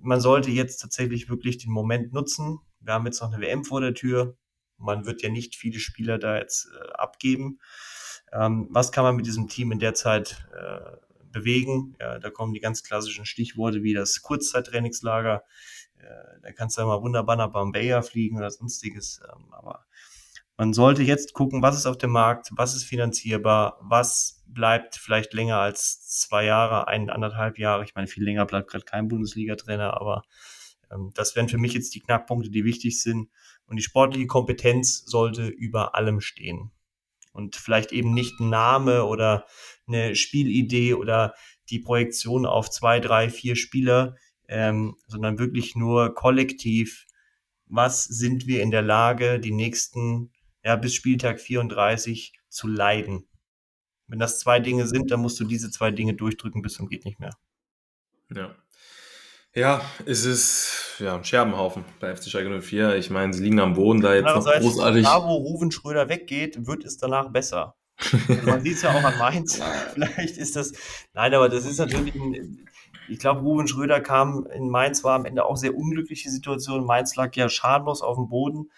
[0.00, 2.58] man sollte jetzt tatsächlich wirklich den Moment nutzen.
[2.80, 4.36] Wir haben jetzt noch eine WM vor der Tür.
[4.78, 7.58] Man wird ja nicht viele Spieler da jetzt äh, abgeben.
[8.32, 10.96] Ähm, was kann man mit diesem Team in der Zeit äh,
[11.32, 11.96] bewegen?
[12.00, 15.42] Ja, da kommen die ganz klassischen Stichworte wie das Kurzzeittrainingslager.
[15.98, 19.20] Äh, da kannst du ja mal wunderbar nach Bambeya fliegen oder sonstiges.
[19.24, 19.86] Ähm, aber
[20.56, 25.32] man sollte jetzt gucken, was ist auf dem Markt, was ist finanzierbar, was bleibt vielleicht
[25.32, 27.84] länger als zwei Jahre, ein, anderthalb Jahre.
[27.84, 30.22] Ich meine, viel länger bleibt gerade kein Bundesliga-Trainer, aber
[30.90, 33.30] ähm, das wären für mich jetzt die Knackpunkte, die wichtig sind.
[33.66, 36.72] Und die sportliche Kompetenz sollte über allem stehen
[37.32, 39.46] und vielleicht eben nicht ein Name oder
[39.86, 41.34] eine Spielidee oder
[41.68, 44.16] die Projektion auf zwei, drei, vier Spieler,
[44.48, 47.06] ähm, sondern wirklich nur kollektiv,
[47.66, 50.32] was sind wir in der Lage, die nächsten,
[50.64, 53.28] ja, bis Spieltag 34 zu leiden.
[54.08, 57.04] Wenn das zwei Dinge sind, dann musst du diese zwei Dinge durchdrücken bis zum geht
[57.04, 57.36] nicht mehr.
[58.34, 58.56] Ja.
[59.54, 62.94] Ja, es ist ja ein Scherbenhaufen bei FC Schalke 04.
[62.96, 65.04] Ich meine, sie liegen am Boden da jetzt noch großartig.
[65.04, 67.74] Da, wo Ruven Schröder weggeht, wird es danach besser.
[68.28, 69.60] Also man sieht es ja auch an Mainz.
[69.94, 70.72] Vielleicht ist das.
[71.14, 72.64] Nein, aber das ist natürlich ein,
[73.08, 76.86] ich glaube, Ruven Schröder kam in Mainz, war am Ende auch sehr unglückliche Situation.
[76.86, 78.70] Mainz lag ja schadlos auf dem Boden.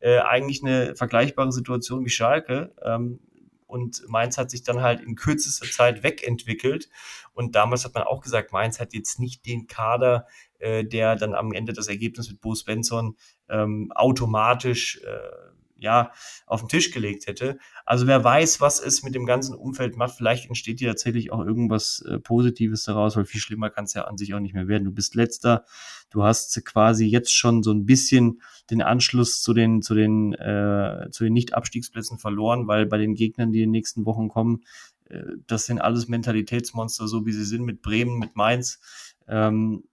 [0.00, 2.74] Äh, eigentlich eine vergleichbare Situation wie Schalke.
[2.84, 3.20] Ähm,
[3.66, 6.88] und Mainz hat sich dann halt in kürzester Zeit wegentwickelt.
[7.32, 10.26] Und damals hat man auch gesagt, Mainz hat jetzt nicht den Kader,
[10.58, 13.16] äh, der dann am Ende das Ergebnis mit Bo Svensson
[13.48, 16.12] ähm, automatisch äh, ja,
[16.46, 17.58] auf den Tisch gelegt hätte.
[17.84, 20.16] Also wer weiß, was es mit dem ganzen Umfeld macht.
[20.16, 24.04] Vielleicht entsteht dir tatsächlich auch irgendwas äh, Positives daraus, weil viel schlimmer kann es ja
[24.04, 24.84] an sich auch nicht mehr werden.
[24.84, 25.64] Du bist letzter,
[26.10, 31.08] du hast quasi jetzt schon so ein bisschen den Anschluss zu den, zu den, äh,
[31.10, 34.62] zu den Nicht-Abstiegsplätzen verloren, weil bei den Gegnern, die in den nächsten Wochen kommen,
[35.08, 38.80] äh, das sind alles Mentalitätsmonster, so wie sie sind, mit Bremen, mit Mainz.
[39.28, 39.84] Ähm,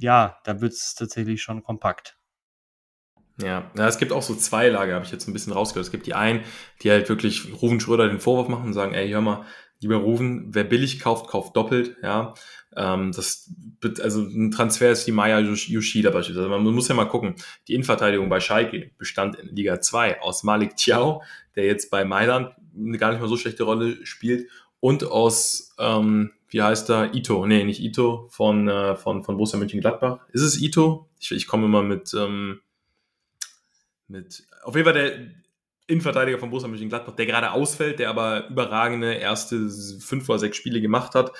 [0.00, 2.19] ja, da wird es tatsächlich schon kompakt.
[3.42, 5.86] Ja, ja, es gibt auch so zwei Lager, habe ich jetzt ein bisschen rausgehört.
[5.86, 6.42] Es gibt die einen,
[6.82, 9.44] die halt wirklich Ruven Schröder den Vorwurf machen und sagen, ey, hör mal,
[9.80, 12.34] lieber Ruven, wer billig kauft, kauft doppelt, ja.
[12.76, 13.52] Ähm, das,
[14.00, 16.48] also ein Transfer ist die Maya Yoshida beispielsweise.
[16.48, 17.34] Man muss ja mal gucken.
[17.66, 21.22] Die Innenverteidigung bei Schalke bestand in Liga 2 aus Malik Tiao,
[21.56, 24.48] der jetzt bei Mailand eine gar nicht mal so schlechte Rolle spielt,
[24.80, 29.58] und aus, ähm, wie heißt er, Ito, nee, nicht Ito, von, äh, von, von Borussia
[29.58, 30.20] Mönchengladbach.
[30.32, 31.08] Ist es Ito?
[31.18, 32.60] Ich, ich komme immer mit, ähm,
[34.10, 35.18] mit, auf jeden Fall der
[35.86, 39.68] Innenverteidiger von Borussia Mönchengladbach, der gerade ausfällt, der aber überragende erste
[39.98, 41.32] fünf oder sechs Spiele gemacht hat.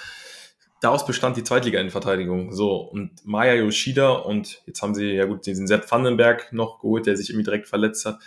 [0.81, 2.53] Daraus bestand die Zweitliga-Innenverteidigung.
[2.53, 7.07] So, und Maya Yoshida und jetzt haben sie ja gut diesen Sepp Vandenberg noch geholt,
[7.07, 8.19] der sich irgendwie direkt verletzt hat.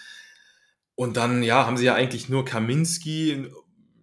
[0.95, 3.47] Und dann, ja, haben sie ja eigentlich nur Kaminski,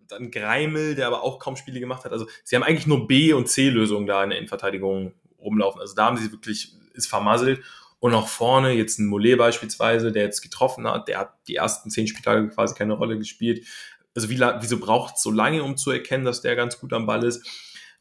[0.08, 2.12] dann Greimel, der aber auch kaum Spiele gemacht hat.
[2.12, 5.80] Also sie haben eigentlich nur B- und C-Lösungen da in der Innenverteidigung rumlaufen.
[5.80, 7.62] Also da haben sie wirklich, ist vermasselt.
[8.00, 11.90] Und auch vorne jetzt ein Mollet beispielsweise, der jetzt getroffen hat, der hat die ersten
[11.90, 13.66] zehn Spieltage quasi keine Rolle gespielt.
[14.14, 17.06] Also wie, wieso braucht es so lange, um zu erkennen, dass der ganz gut am
[17.06, 17.46] Ball ist?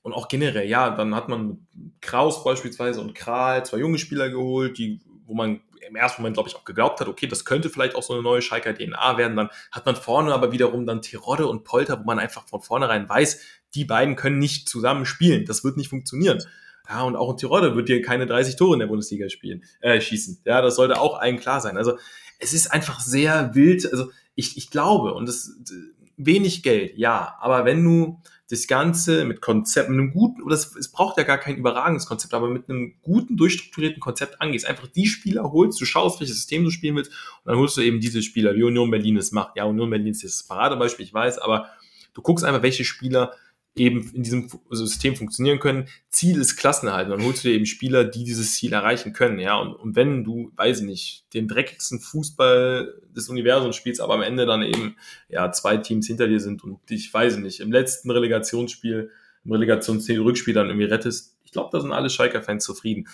[0.02, 1.68] Und auch generell, ja, dann hat man
[2.00, 6.48] Kraus beispielsweise und Kral, zwei junge Spieler geholt, die, wo man im ersten Moment, glaube
[6.48, 9.36] ich, auch geglaubt hat, okay, das könnte vielleicht auch so eine neue Schalker DNA werden.
[9.36, 13.10] Dann hat man vorne aber wiederum dann Terodde und Polter, wo man einfach von vornherein
[13.10, 13.42] weiß,
[13.76, 15.46] die beiden können nicht zusammen spielen.
[15.46, 16.44] Das wird nicht funktionieren.
[16.90, 20.02] Ja, und auch ein Tirode wird dir keine 30 Tore in der Bundesliga spielen, äh,
[20.02, 20.42] schießen.
[20.46, 21.78] Ja, das sollte auch allen klar sein.
[21.78, 21.98] Also
[22.40, 23.86] es ist einfach sehr wild.
[23.92, 25.52] Also ich, ich glaube, und das
[26.18, 30.76] wenig Geld, ja, aber wenn du das Ganze mit Konzept, mit einem guten, oder es,
[30.76, 34.88] es braucht ja gar kein überragendes Konzept, aber mit einem guten, durchstrukturierten Konzept angehst, einfach
[34.88, 38.00] die Spieler holst, du schaust, welches System du spielen willst, und dann holst du eben
[38.00, 39.56] diese Spieler, wie Union Berlin es macht.
[39.56, 41.70] Ja, Union Berlin ist das Paradebeispiel, ich weiß, aber
[42.16, 43.34] du guckst einfach, welche Spieler
[43.80, 45.88] eben in diesem System funktionieren können.
[46.10, 47.10] Ziel ist Klassenerhalt.
[47.10, 49.40] Dann holst du dir eben Spieler, die dieses Ziel erreichen können.
[49.40, 54.16] Ja, und, und wenn du, weiß ich nicht, den dreckigsten Fußball des Universums spielst, aber
[54.16, 54.96] am Ende dann eben
[55.30, 59.12] ja zwei Teams hinter dir sind und dich, weiß ich nicht, im letzten Relegationsspiel,
[59.46, 63.08] im Relegationsrückspiel dann irgendwie rettest, ich glaube, da sind alle Schalker-Fans zufrieden.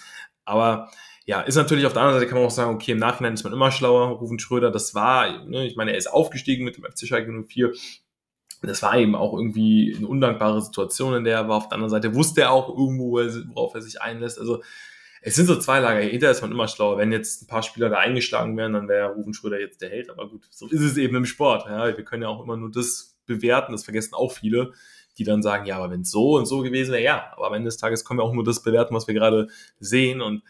[0.44, 0.90] Aber
[1.26, 3.44] ja, ist natürlich auf der anderen Seite kann man auch sagen, okay, im Nachhinein ist
[3.44, 4.10] man immer schlauer.
[4.10, 7.72] Rufen Schröder, das war, ne, ich meine, er ist aufgestiegen mit dem FC Schalke 04
[8.66, 11.58] das war eben auch irgendwie eine undankbare Situation, in der er war.
[11.58, 13.14] Auf der anderen Seite wusste er auch irgendwo,
[13.54, 14.40] worauf er sich einlässt.
[14.40, 14.62] Also
[15.22, 16.02] es sind so zwei Lager.
[16.02, 17.00] Hinterher ist man immer schlauer.
[17.00, 20.12] Wenn jetzt ein paar Spieler da eingeschlagen wären, dann wäre Rufen Schröder jetzt der Held.
[20.12, 21.66] Aber gut, so ist es eben im Sport.
[21.66, 23.72] Ja, wir können ja auch immer nur das bewerten.
[23.72, 24.74] Das vergessen auch viele,
[25.18, 27.32] die dann sagen, ja, aber wenn es so und so gewesen wäre, ja.
[27.36, 29.48] Aber am Ende des Tages können wir auch nur das bewerten, was wir gerade
[29.80, 30.22] sehen.
[30.22, 30.44] Und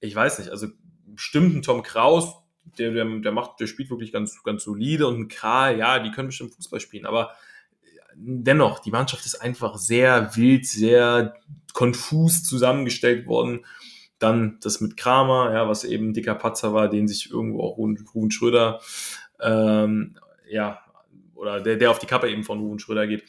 [0.00, 0.66] ich weiß nicht, also
[1.06, 2.34] bestimmt ein Tom Kraus,
[2.78, 6.10] der, der, der macht, der spielt wirklich ganz, ganz solide und ein Kral, ja, die
[6.10, 7.32] können bestimmt Fußball spielen, aber
[8.14, 11.34] dennoch, die Mannschaft ist einfach sehr wild, sehr
[11.72, 13.64] konfus zusammengestellt worden.
[14.18, 17.76] Dann das mit Kramer, ja, was eben ein dicker Patzer war, den sich irgendwo auch
[17.76, 18.80] Ruben Schröder,
[19.40, 20.16] ähm,
[20.48, 20.80] ja,
[21.34, 23.24] oder der, der auf die Kappe eben von Ruben Schröder geht.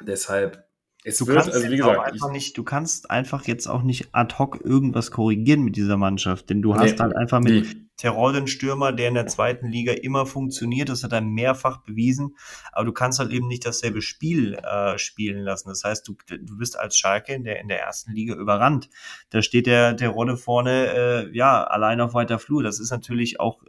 [0.00, 0.64] Deshalb,
[1.04, 3.82] es du wird, kannst also wie gesagt, einfach ich, nicht, du kannst einfach jetzt auch
[3.82, 7.64] nicht ad hoc irgendwas korrigieren mit dieser Mannschaft, denn du hast nee, halt einfach mit,
[7.64, 7.82] nee.
[8.02, 10.88] Terodden-Stürmer, der in der zweiten Liga immer funktioniert.
[10.88, 12.36] Das hat er mehrfach bewiesen.
[12.72, 15.68] Aber du kannst halt eben nicht dasselbe Spiel äh, spielen lassen.
[15.68, 18.90] Das heißt, du, du bist als Schalke in der, in der ersten Liga überrannt.
[19.30, 22.64] Da steht der, der Rodde vorne, äh, ja, allein auf weiter Flur.
[22.64, 23.62] Das ist natürlich auch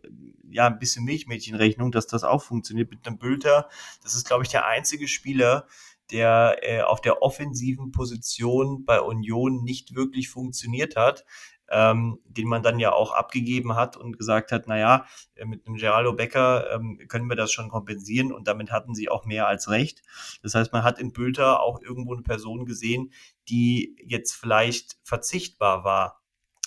[0.49, 3.69] ja, ein bisschen Milchmädchenrechnung, dass das auch funktioniert mit einem Bülter.
[4.01, 5.67] Das ist, glaube ich, der einzige Spieler,
[6.13, 11.25] der äh, auf der offensiven Position bei Union nicht wirklich funktioniert hat
[11.73, 15.75] ähm, den man dann ja auch abgegeben hat und gesagt hat, naja, äh, mit einem
[15.75, 19.69] Geraldo Becker ähm, können wir das schon kompensieren und damit hatten sie auch mehr als
[19.69, 20.03] recht.
[20.43, 23.11] Das heißt, man hat in Bülter auch irgendwo eine Person gesehen,
[23.49, 26.22] die jetzt vielleicht verzichtbar war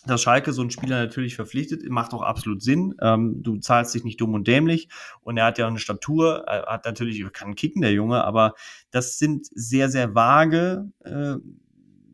[0.07, 2.95] dass Schalke so einen Spieler natürlich verpflichtet, macht auch absolut Sinn.
[3.01, 4.89] Ähm, du zahlst dich nicht dumm und dämlich
[5.23, 8.55] und er hat ja eine Statur, er hat natürlich, kann kicken, der Junge, aber
[8.91, 11.37] das sind sehr, sehr vage äh,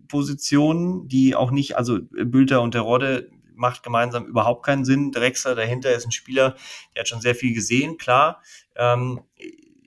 [0.09, 5.13] Positionen, die auch nicht, also Bülter und der Rodde macht gemeinsam überhaupt keinen Sinn.
[5.13, 6.57] Drexler dahinter ist ein Spieler,
[6.95, 8.43] der hat schon sehr viel gesehen, klar.
[8.77, 9.21] Ähm,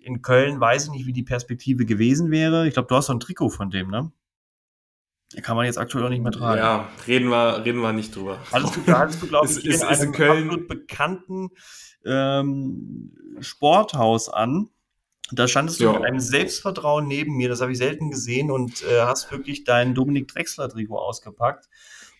[0.01, 2.67] in Köln weiß ich nicht, wie die Perspektive gewesen wäre.
[2.67, 4.11] Ich glaube, du hast so ein Trikot von dem, ne?
[5.41, 6.59] Kann man jetzt aktuell auch nicht mehr tragen.
[6.59, 8.39] Ja, reden wir, reden wir nicht drüber.
[8.51, 10.67] Hattest du, hattest du glaube ich, ist, ist, in einem in Köln...
[10.67, 11.49] bekannten
[12.05, 14.69] ähm, Sporthaus an.
[15.31, 15.93] Da standest du ja.
[15.93, 19.95] mit einem Selbstvertrauen neben mir, das habe ich selten gesehen, und äh, hast wirklich dein
[19.95, 21.67] Dominik Drexler-Trikot ausgepackt.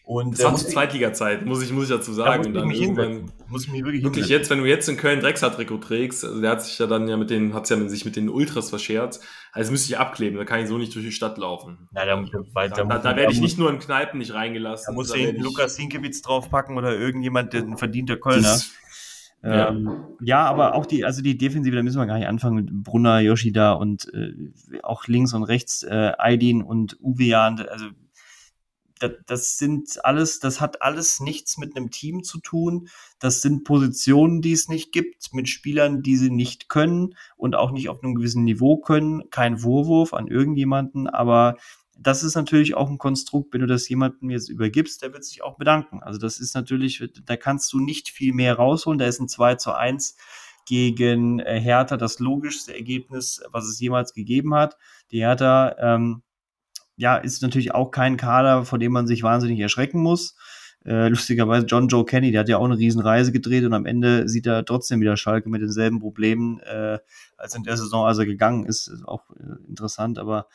[0.06, 2.54] Und, das war zur Zweitliga-Zeit, muss ich, muss ich dazu sagen.
[2.54, 4.98] Da muss ich mich irgendwann, muss ich mich wirklich, wirklich jetzt, wenn du jetzt in
[4.98, 7.90] Köln Drexler-Trikot trägst, also der hat sich ja dann ja mit den, hat's ja mit,
[7.90, 9.20] sich mit den Ultras verschert,
[9.52, 11.90] also müsste ich abkleben, da kann ich so nicht durch die Stadt laufen.
[11.92, 14.86] Na, da, da, da, da, da werde ich nicht nur in Kneipen nicht reingelassen.
[14.90, 18.44] Da muss da hinten Lukas Sinkewitz draufpacken oder irgendjemand, der ein verdienter Kölner.
[18.44, 18.74] Das,
[19.42, 19.70] ja.
[19.70, 22.84] Ähm, ja, aber auch die, also die Defensive, da müssen wir gar nicht anfangen mit
[22.84, 24.34] Brunner, Yoshida und äh,
[24.84, 27.86] auch links und rechts äh, Aydin und Uwean, also
[29.08, 32.90] das, das sind alles, das hat alles nichts mit einem Team zu tun.
[33.20, 37.72] Das sind Positionen, die es nicht gibt, mit Spielern, die sie nicht können und auch
[37.72, 39.30] nicht auf einem gewissen Niveau können.
[39.30, 41.58] Kein Vorwurf an irgendjemanden, aber
[41.98, 45.44] das ist natürlich auch ein Konstrukt, wenn du das jemandem jetzt übergibst, der wird sich
[45.44, 46.04] auch bedanken.
[46.04, 49.00] Also das ist natürlich, da kannst du nicht viel mehr rausholen.
[49.00, 50.18] Da ist ein 2 zu 1
[50.66, 54.78] gegen äh, Hertha das logischste Ergebnis, was es jemals gegeben hat.
[55.12, 56.24] Die Hertha ähm,
[56.98, 60.36] ja, ist natürlich auch kein Kader, vor dem man sich wahnsinnig erschrecken muss.
[60.86, 64.30] Äh, lustigerweise John Joe Kenny, der hat ja auch eine Riesenreise gedreht und am Ende
[64.30, 67.00] sieht er trotzdem wieder Schalke mit denselben Problemen äh,
[67.38, 68.88] als in der Saison, als er gegangen ist.
[68.88, 70.48] ist auch äh, interessant, aber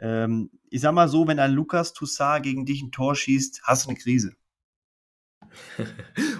[0.00, 3.84] ähm, ich sag mal so, wenn ein Lukas Toussaint gegen dich ein Tor schießt, hast
[3.84, 4.32] du eine Krise.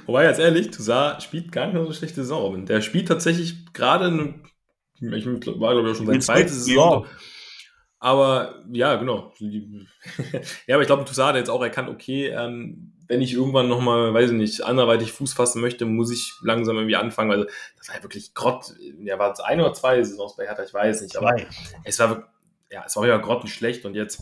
[0.06, 2.66] Wobei, ganz ehrlich, Toussaint spielt gar nicht so eine schlechte Saison.
[2.66, 4.34] Der spielt tatsächlich gerade,
[5.00, 7.06] ich war glaube ich schon sein zweites Saison.
[7.98, 9.32] Aber ja, genau.
[10.66, 14.12] ja, aber ich glaube, Toussaint hat jetzt auch erkannt, okay, ähm, wenn ich irgendwann nochmal,
[14.12, 17.46] weiß ich nicht, anderweitig Fuß fassen möchte, muss ich langsam irgendwie anfangen, weil
[17.78, 18.74] das war ja wirklich grott.
[19.00, 21.46] Ja, war es ein oder zwei Saisons bei Hertha, ich weiß nicht, aber zwei.
[21.84, 22.32] es war,
[22.70, 24.20] ja, es war ja grottenschlecht und jetzt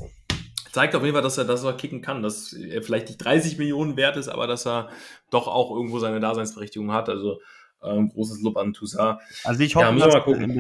[0.73, 3.59] zeigt auf jeden Fall, dass er, dass er kicken kann, dass er vielleicht nicht 30
[3.59, 4.89] Millionen wert ist, aber dass er
[5.31, 7.09] doch auch irgendwo seine Daseinsberechtigung hat.
[7.09, 7.41] Also
[7.83, 9.21] ähm, großes Lob an Toussaint.
[9.45, 10.15] Also ich hoffe, ja, dass,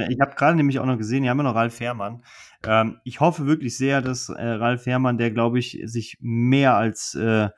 [0.08, 2.22] ich habe gerade nämlich auch noch gesehen, wir haben ja noch Ralf Fährmann.
[2.66, 7.14] Ähm, ich hoffe wirklich sehr, dass äh, Ralf Fährmann, der glaube ich sich mehr als
[7.14, 7.48] äh,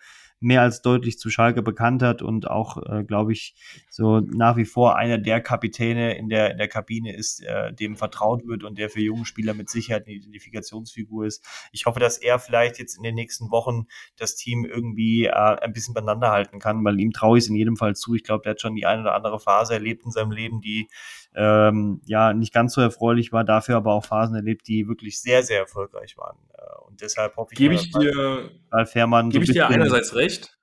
[0.40, 3.54] mehr als deutlich zu Schalke bekannt hat und auch, äh, glaube ich,
[3.88, 7.96] so nach wie vor einer der Kapitäne in der, in der Kabine ist, äh, dem
[7.96, 11.44] vertraut wird und der für junge Spieler mit Sicherheit eine Identifikationsfigur ist.
[11.72, 15.72] Ich hoffe, dass er vielleicht jetzt in den nächsten Wochen das Team irgendwie äh, ein
[15.72, 18.14] bisschen beieinander halten kann, weil ihm traue ich es in jedem Fall zu.
[18.14, 20.88] Ich glaube, der hat schon die eine oder andere Phase erlebt in seinem Leben, die
[21.36, 25.42] ähm, ja nicht ganz so erfreulich war, dafür aber auch Phasen erlebt, die wirklich sehr,
[25.42, 26.38] sehr erfolgreich waren.
[26.54, 30.14] Äh, und deshalb hoffe ich, Gebe ich dir, Ralf Fährmann gebe so ich dir einerseits
[30.14, 30.58] recht,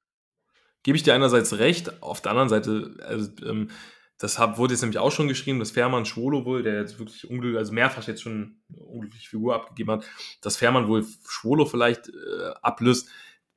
[0.81, 3.69] gebe ich dir einerseits recht, auf der anderen Seite, also, ähm,
[4.17, 7.29] das hab, wurde jetzt nämlich auch schon geschrieben, dass Fährmann Schwolo wohl, der jetzt wirklich
[7.29, 10.05] unglücklich, also mehrfach jetzt schon eine unglückliche Figur abgegeben hat,
[10.41, 13.09] dass Fährmann wohl Schwolo vielleicht äh, ablöst.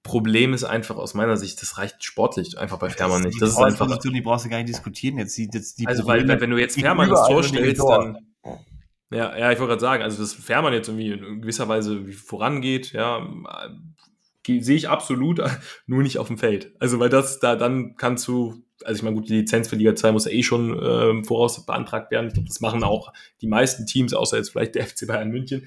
[0.07, 3.41] Problem ist einfach aus meiner Sicht, das reicht sportlich einfach bei Fährmann nicht.
[3.41, 3.87] Das ist einfach.
[3.87, 5.19] Position, die brauchst du gar nicht diskutieren.
[5.19, 8.19] Jetzt, jetzt die also, Probleme, weil, wenn du jetzt Fährmann ins Tor stellst, dann.
[9.11, 12.93] Ja, ja, ich wollte gerade sagen, also dass Fährmann jetzt irgendwie in gewisser Weise vorangeht,
[12.93, 13.29] ja,
[14.47, 15.41] sehe ich absolut,
[15.87, 16.73] nur nicht auf dem Feld.
[16.81, 19.95] Also, weil das, da, dann kannst du, also ich meine, gut, die Lizenz für Liga
[19.95, 22.29] 2 muss ja eh schon äh, voraus beantragt werden.
[22.29, 25.67] Ich glaube, das machen auch die meisten Teams, außer jetzt vielleicht der FC Bayern München.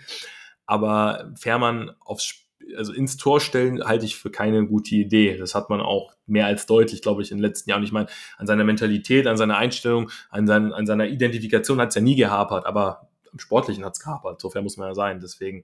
[0.66, 2.36] Aber Fährmann aufs,
[2.76, 5.38] also ins Tor stellen, halte ich für keine gute Idee.
[5.38, 7.84] Das hat man auch mehr als deutlich, glaube ich, in den letzten Jahren.
[7.84, 11.96] Ich meine, an seiner Mentalität, an seiner Einstellung, an, sein, an seiner Identifikation hat es
[11.96, 14.42] ja nie gehapert, aber im Sportlichen hat es gehapert.
[14.42, 15.20] Sofern muss man ja sein.
[15.20, 15.64] Deswegen,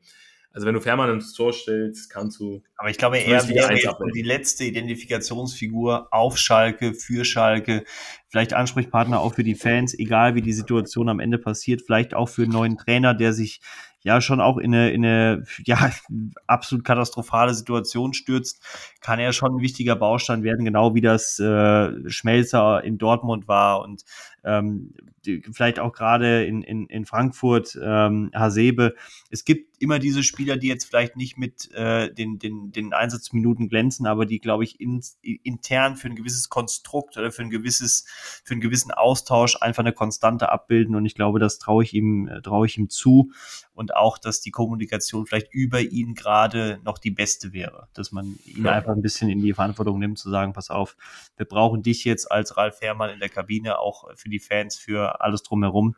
[0.51, 2.63] also wenn du Fährmann ins Tor stellst, kannst du.
[2.77, 3.75] Aber ich glaube, er wäre
[4.13, 7.83] die letzte Identifikationsfigur auf Schalke, für Schalke,
[8.29, 12.29] vielleicht Ansprechpartner auch für die Fans, egal wie die Situation am Ende passiert, vielleicht auch
[12.29, 13.59] für einen neuen Trainer, der sich
[14.05, 15.89] ja schon auch in eine, in eine ja,
[16.47, 18.63] absolut katastrophale Situation stürzt,
[19.01, 23.81] kann er schon ein wichtiger Baustein werden, genau wie das äh, Schmelzer in Dortmund war
[23.81, 24.03] und
[24.45, 24.93] ähm,
[25.25, 28.95] die, vielleicht auch gerade in, in, in Frankfurt, ähm, Hasebe.
[29.29, 33.67] Es gibt immer diese Spieler, die jetzt vielleicht nicht mit äh, den, den, den Einsatzminuten
[33.67, 38.05] glänzen, aber die, glaube ich, in, intern für ein gewisses Konstrukt oder für ein gewisses,
[38.43, 40.95] für einen gewissen Austausch einfach eine Konstante abbilden.
[40.95, 43.31] Und ich glaube, das traue ich ihm, äh, traue ich ihm zu.
[43.73, 47.89] Und auch, dass die Kommunikation vielleicht über ihn gerade noch die beste wäre.
[47.93, 48.71] Dass man ihn ja.
[48.71, 50.95] einfach ein bisschen in die Verantwortung nimmt, zu sagen, pass auf,
[51.35, 55.21] wir brauchen dich jetzt als Ralf Herrmann in der Kabine, auch für die Fans, für
[55.21, 55.95] alles drumherum,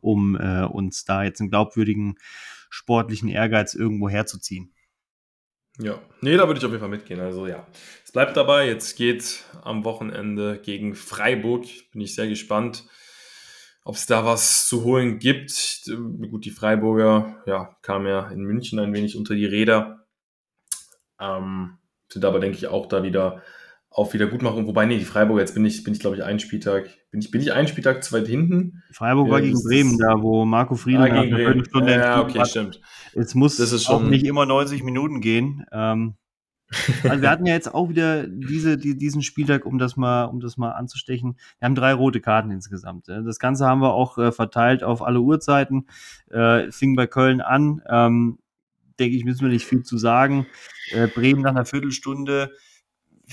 [0.00, 2.16] um äh, uns da jetzt einen glaubwürdigen
[2.70, 4.72] sportlichen Ehrgeiz irgendwo herzuziehen.
[5.80, 7.20] Ja, nee, da würde ich auf jeden Fall mitgehen.
[7.20, 7.66] Also ja,
[8.04, 8.66] es bleibt dabei.
[8.66, 11.66] Jetzt geht am Wochenende gegen Freiburg.
[11.92, 12.84] Bin ich sehr gespannt,
[13.84, 15.88] ob es da was zu holen gibt.
[16.30, 20.04] Gut, die Freiburger, ja, kamen ja in München ein wenig unter die Räder.
[21.20, 21.78] Ähm,
[22.08, 23.42] sind aber, denke ich, auch da wieder
[23.90, 24.66] auf Wiedergutmachung.
[24.66, 27.30] Wobei, nee, die Freiburger, jetzt bin ich, bin ich glaube ich, einen Spieltag, bin ich,
[27.30, 28.82] bin ich einen Spieltag zu weit hinten?
[28.92, 32.48] Freiburg war gegen Bremen, da wo Marco Friedl ah, gegen eine Stunde Ja, okay, hat.
[32.48, 32.80] stimmt.
[33.14, 35.64] Es muss das ist auch nicht immer 90 Minuten gehen.
[35.72, 36.14] Ähm,
[37.02, 40.40] also wir hatten ja jetzt auch wieder diese, die, diesen Spieltag, um das mal, um
[40.40, 41.38] das mal anzustechen.
[41.58, 43.08] Wir haben drei rote Karten insgesamt.
[43.08, 45.86] Das Ganze haben wir auch äh, verteilt auf alle Uhrzeiten.
[46.30, 47.82] Äh, fing bei Köln an.
[47.88, 48.38] Ähm,
[48.98, 50.46] denke ich, müssen wir nicht viel zu sagen.
[50.90, 52.52] Äh, Bremen nach einer Viertelstunde.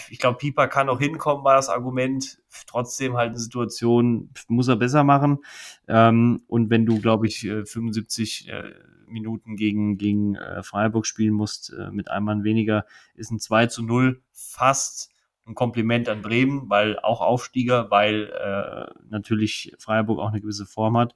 [0.10, 2.40] Ich glaube, Pieper kann auch hinkommen, war das Argument.
[2.68, 5.40] Trotzdem halt eine Situation, muss er besser machen.
[5.88, 8.74] Ähm, und wenn du, glaube ich, 75 äh,
[9.08, 13.68] Minuten gegen, gegen äh, Freiburg spielen musst, äh, mit einem Mann weniger, ist ein 2
[13.68, 15.12] zu 0 fast
[15.48, 20.98] ein Kompliment an Bremen, weil auch Aufstieger, weil äh, natürlich Freiburg auch eine gewisse Form
[20.98, 21.16] hat.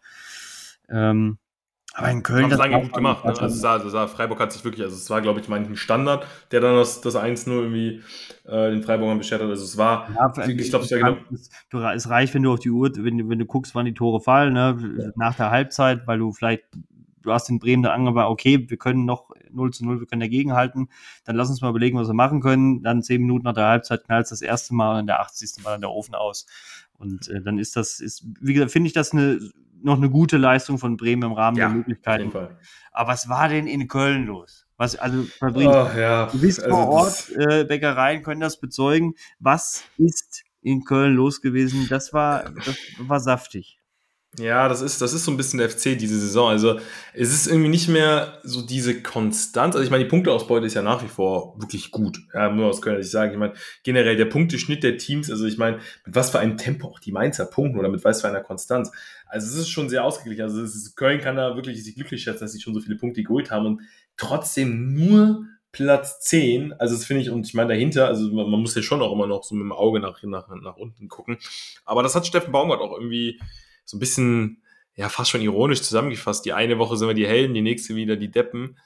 [0.87, 1.39] Ähm,
[1.99, 2.43] aber in Köln.
[2.43, 3.23] Haben das lange gut gemacht.
[3.23, 3.31] Ne?
[3.31, 6.25] Also, es sah, sah, Freiburg hat sich wirklich, also es war, glaube ich, mein Standard,
[6.51, 8.01] der dann das, das 1-0 irgendwie
[8.45, 9.49] äh, den Freiburgern beschert hat.
[9.49, 11.89] Also es war, ja, ich glaube, es genau.
[11.91, 14.53] Es reicht, wenn du auf die Uhr, wenn, wenn du guckst, wann die Tore fallen,
[14.53, 14.77] ne?
[14.97, 15.11] Ja.
[15.15, 16.63] nach der Halbzeit, weil du vielleicht
[17.21, 20.21] du hast den Bremen dann angehört, okay, wir können noch 0 zu 0, wir können
[20.21, 20.89] dagegenhalten,
[21.25, 22.83] dann lass uns mal überlegen, was wir machen können.
[22.83, 25.63] Dann zehn Minuten nach der Halbzeit knallt das erste Mal und in der 80.
[25.63, 26.45] Mal dann der Ofen aus.
[26.97, 29.39] Und äh, dann ist das, ist, wie gesagt, finde ich das eine,
[29.81, 32.31] noch eine gute Leistung von Bremen im Rahmen ja, der Möglichkeiten.
[32.91, 34.67] Aber was war denn in Köln los?
[34.77, 36.27] Was, also, Fabrik, oh, ja.
[36.27, 39.13] du bist also vor Ort, äh, Bäckereien können das bezeugen.
[39.39, 41.87] Was ist in Köln los gewesen?
[41.89, 43.78] Das war, das war saftig.
[44.37, 46.49] Ja, das ist, das ist so ein bisschen der FC diese Saison.
[46.49, 46.79] Also
[47.13, 49.75] es ist irgendwie nicht mehr so diese Konstanz.
[49.75, 52.19] Also ich meine, die Punkteausbeute ist ja nach wie vor wirklich gut.
[52.33, 53.31] Ja, nur aus Köln, ich sagen.
[53.31, 56.87] Ich meine, generell der Punkteschnitt der Teams, also ich meine, mit was für einem Tempo
[56.89, 58.91] auch die Mainzer punkten oder mit was für einer Konstanz.
[59.25, 60.43] Also es ist schon sehr ausgeglichen.
[60.43, 63.23] Also ist, Köln kann da wirklich sich glücklich schätzen, dass sie schon so viele Punkte
[63.23, 63.81] geholt haben und
[64.15, 68.59] trotzdem nur Platz 10, also das finde ich, und ich meine dahinter, also man, man,
[68.59, 71.37] muss ja schon auch immer noch so mit dem Auge nach, nach, nach unten gucken.
[71.85, 73.39] Aber das hat Steffen Baumgart auch irgendwie
[73.89, 74.61] so ein bisschen,
[74.93, 76.45] ja, fast schon ironisch zusammengefasst.
[76.45, 78.77] Die eine Woche sind wir die Helden, die nächste wieder die Deppen.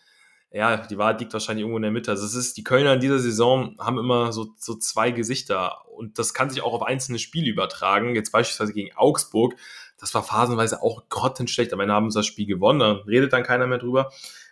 [0.49, 2.11] Ja, die Wahrheit liegt wahrscheinlich irgendwo in der Mitte.
[2.11, 6.19] Also es ist, die Kölner in dieser Saison haben immer so, so zwei Gesichter und
[6.19, 8.15] das kann sich auch auf einzelne Spiele übertragen.
[8.15, 9.55] Jetzt beispielsweise gegen Augsburg,
[9.97, 11.73] das war phasenweise auch grottenschlecht.
[11.73, 14.09] Am Ende haben sie das Spiel gewonnen, da redet dann keiner mehr drüber.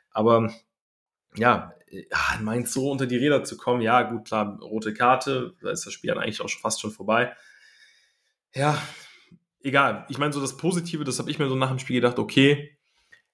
[0.09, 0.51] Aber
[1.37, 1.73] ja,
[2.41, 5.93] meint so unter die Räder zu kommen, ja, gut, klar, rote Karte, da ist das
[5.93, 7.33] Spiel dann eigentlich auch schon fast schon vorbei.
[8.53, 8.81] Ja,
[9.63, 10.05] egal.
[10.09, 12.77] Ich meine, so das Positive, das habe ich mir so nach dem Spiel gedacht, okay,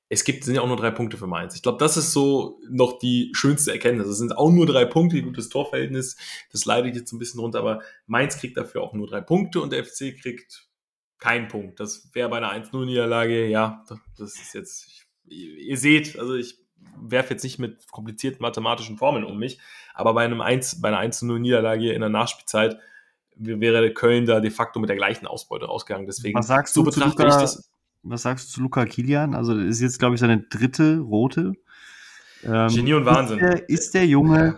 [0.10, 1.56] es gibt, sind ja auch nur drei Punkte für Mainz.
[1.56, 4.08] Ich glaube, das ist so noch die schönste Erkenntnis.
[4.08, 6.16] Es sind auch nur drei Punkte, gutes Torverhältnis.
[6.52, 9.74] Das leidet jetzt ein bisschen runter, aber Mainz kriegt dafür auch nur drei Punkte und
[9.74, 10.68] der FC kriegt
[11.20, 11.80] keinen Punkt.
[11.80, 13.84] Das wäre bei einer 1-0-Niederlage, ja,
[14.18, 15.08] das ist jetzt, ich,
[15.58, 16.60] ihr seht, also ich
[16.96, 19.60] werfe jetzt nicht mit komplizierten mathematischen Formeln um mich,
[19.94, 22.80] aber bei einem 1, bei einer 1-0-Niederlage in der Nachspielzeit
[23.40, 26.06] wäre Köln da de facto mit der gleichen Ausbeute rausgegangen.
[26.08, 27.70] Deswegen was sagst so du betrachte Luca, ich das.
[28.04, 29.34] Was sagst du zu Luca Kilian?
[29.34, 31.54] Also das ist jetzt, glaube ich, seine dritte rote.
[32.44, 33.40] Ähm, Genie und Wahnsinn.
[33.40, 34.58] Ist der, ist der Junge,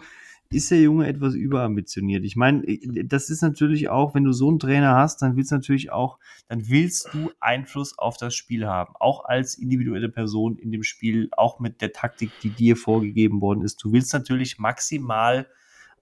[0.51, 2.23] ist der Junge etwas überambitioniert?
[2.25, 2.63] Ich meine,
[3.05, 6.19] das ist natürlich auch, wenn du so einen Trainer hast, dann willst du natürlich auch,
[6.47, 8.93] dann willst du Einfluss auf das Spiel haben.
[8.99, 13.61] Auch als individuelle Person in dem Spiel, auch mit der Taktik, die dir vorgegeben worden
[13.61, 13.83] ist.
[13.83, 15.47] Du willst natürlich maximal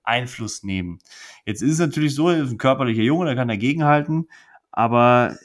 [0.07, 0.99] Einfluss nehmen.
[1.45, 4.27] Jetzt ist es natürlich so, er ist ein körperlicher Junge, der kann dagegenhalten,
[4.71, 5.37] aber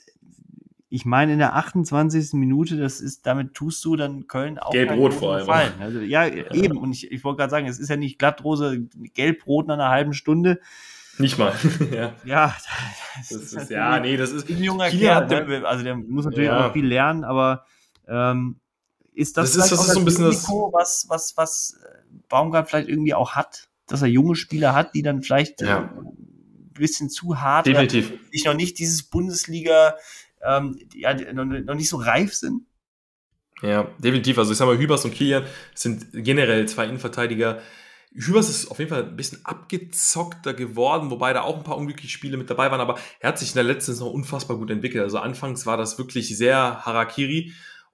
[0.95, 2.35] ich meine, in der 28.
[2.35, 5.47] Minute, das ist, damit tust du dann Köln auch Gelb-Rot vor allem.
[5.47, 5.73] Fallen.
[5.81, 6.77] Also, ja, ja, eben.
[6.77, 10.13] Und ich, ich wollte gerade sagen, es ist ja nicht glattrose Gelb-Rot nach einer halben
[10.13, 10.61] Stunde.
[11.17, 11.55] Nicht mal.
[11.91, 12.13] ja.
[12.27, 12.55] Ja,
[13.17, 15.29] das, das ist, ist ja, nee, das ist ein junger Kerl.
[15.29, 15.67] Ne?
[15.67, 16.59] Also der muss natürlich ja.
[16.59, 17.65] auch noch viel lernen, aber
[18.07, 18.61] ähm,
[19.15, 21.81] ist das, das ist, das ist so ein bisschen Risiko, was, was, was
[22.29, 23.71] Baumgart vielleicht irgendwie auch hat?
[23.93, 25.83] Dass er junge Spieler hat, die dann vielleicht ja.
[25.83, 28.11] äh, ein bisschen zu hart Definitiv.
[28.33, 29.97] sich noch nicht dieses Bundesliga
[30.43, 32.63] ähm, ja, noch nicht so reif sind.
[33.61, 34.39] Ja, definitiv.
[34.39, 37.61] Also ich sag mal, Hübers und Kilian sind generell zwei Innenverteidiger.
[38.15, 42.13] Hübers ist auf jeden Fall ein bisschen abgezockter geworden, wobei da auch ein paar unglückliche
[42.13, 45.05] Spiele mit dabei waren, aber er hat sich in der letzten Saison unfassbar gut entwickelt.
[45.05, 47.53] Also anfangs war das wirklich sehr Harakiri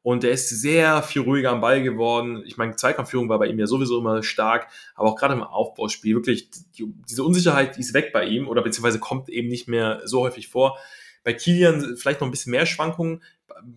[0.08, 2.42] und er ist sehr viel ruhiger am Ball geworden.
[2.46, 6.14] Ich meine, Zweikampfführung war bei ihm ja sowieso immer stark, aber auch gerade im Aufbauspiel
[6.14, 10.00] wirklich, die, diese Unsicherheit die ist weg bei ihm oder beziehungsweise kommt eben nicht mehr
[10.06, 10.78] so häufig vor.
[11.24, 13.22] Bei Kilian vielleicht noch ein bisschen mehr Schwankungen,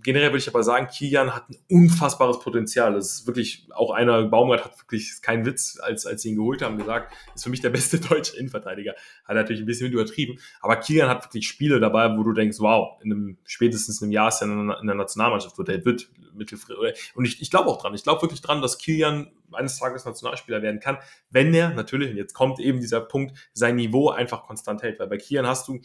[0.04, 2.94] generell würde ich aber sagen, Kilian hat ein unfassbares Potenzial.
[2.94, 6.62] Das ist wirklich auch einer, Baumgart hat wirklich keinen Witz, als, als sie ihn geholt
[6.62, 8.96] haben, gesagt, ist für mich der beste deutsche Innenverteidiger.
[9.26, 10.40] Hat natürlich ein bisschen mit übertrieben.
[10.62, 14.30] Aber Kilian hat wirklich Spiele dabei, wo du denkst, wow, in einem, spätestens einem Jahr
[14.30, 17.12] ist er in der Nationalmannschaft, wo der wird mittelfristig.
[17.16, 17.94] Und ich, ich glaube auch dran.
[17.94, 20.98] Ich glaube wirklich dran, dass Kilian eines Tages Nationalspieler werden kann,
[21.30, 25.00] wenn er natürlich, und jetzt kommt eben dieser Punkt, sein Niveau einfach konstant hält.
[25.00, 25.82] Weil bei Kilian hast du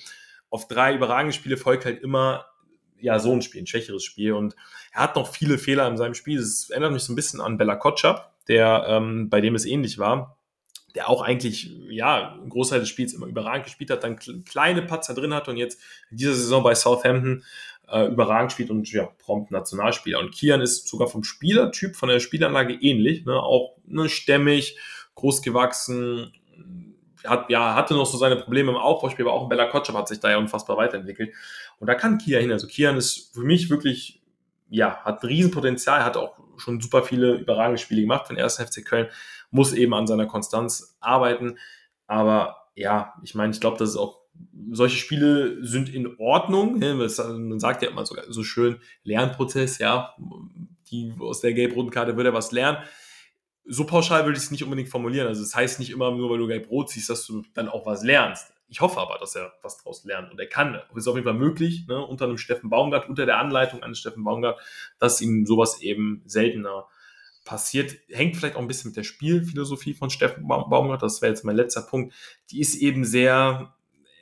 [0.51, 2.47] auf drei überragende Spiele folgt halt immer
[3.01, 4.33] ja, so ein Spiel, ein schwächeres Spiel.
[4.33, 4.57] Und
[4.93, 6.39] er hat noch viele Fehler in seinem Spiel.
[6.39, 9.99] Es erinnert mich so ein bisschen an Bella Kotschap, der, ähm, bei dem es ähnlich
[9.99, 10.39] war,
[10.95, 15.15] der auch eigentlich, ja, ein Großteil des Spiels immer überragend gespielt hat, dann kleine Patzer
[15.15, 15.81] drin hat und jetzt
[16.11, 17.45] in dieser Saison bei Southampton
[17.89, 20.19] äh, überragend spielt und ja, prompt Nationalspieler.
[20.19, 23.35] Und Kian ist sogar vom Spielertyp, von der Spielanlage ähnlich, ne?
[23.35, 24.79] auch ne, stämmig,
[25.15, 26.33] groß gewachsen,
[27.29, 30.21] hat, ja, hatte noch so seine Probleme im Aufbauspiel, aber auch Bella Kotschap hat sich
[30.21, 31.35] da ja unfassbar weiterentwickelt.
[31.79, 32.53] Und da kann Kian hin.
[32.53, 34.23] Also Kian ist für mich wirklich,
[34.69, 38.85] ja, hat ein Riesenpotenzial, hat auch schon super viele überragende Spiele gemacht den ersten FC
[38.85, 39.09] Köln,
[39.51, 41.59] muss eben an seiner Konstanz arbeiten.
[42.07, 44.21] Aber ja, ich meine, ich glaube, dass es auch
[44.71, 46.79] solche Spiele sind in Ordnung.
[46.79, 50.15] Man sagt ja immer so, so schön Lernprozess, ja,
[50.91, 52.79] die aus der gelb-roten Karte würde er was lernen.
[53.69, 55.27] So pauschal würde ich es nicht unbedingt formulieren.
[55.27, 57.85] Also es das heißt nicht immer nur, weil du gelb-rot siehst, dass du dann auch
[57.87, 58.53] was lernst.
[58.69, 60.81] Ich hoffe aber, dass er was daraus lernt und er kann.
[60.91, 63.99] Es ist auf jeden Fall möglich, ne, unter einem Steffen Baumgart, unter der Anleitung eines
[63.99, 64.61] Steffen Baumgart,
[64.99, 66.87] dass ihm sowas eben seltener
[67.45, 67.97] passiert.
[68.09, 71.57] Hängt vielleicht auch ein bisschen mit der Spielphilosophie von Steffen Baumgart, das wäre jetzt mein
[71.57, 72.13] letzter Punkt.
[72.51, 73.73] Die ist eben sehr,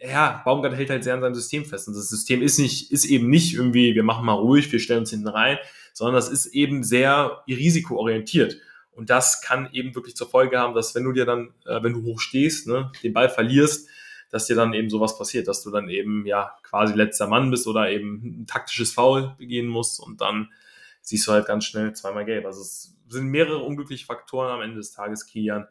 [0.02, 1.88] ja, Baumgart hält halt sehr an seinem System fest.
[1.88, 5.00] Und das System ist nicht, ist eben nicht irgendwie, wir machen mal ruhig, wir stellen
[5.00, 5.56] uns hinten rein,
[5.94, 8.58] sondern das ist eben sehr risikoorientiert.
[8.94, 11.92] Und das kann eben wirklich zur Folge haben, dass wenn du dir dann, äh, wenn
[11.92, 13.88] du hoch stehst, ne, den Ball verlierst,
[14.30, 17.66] dass dir dann eben sowas passiert, dass du dann eben ja quasi letzter Mann bist
[17.66, 20.50] oder eben ein taktisches Foul begehen musst und dann
[21.02, 22.46] siehst du halt ganz schnell zweimal gelb.
[22.46, 25.26] Also es sind mehrere unglückliche Faktoren am Ende des Tages.
[25.26, 25.68] Kilian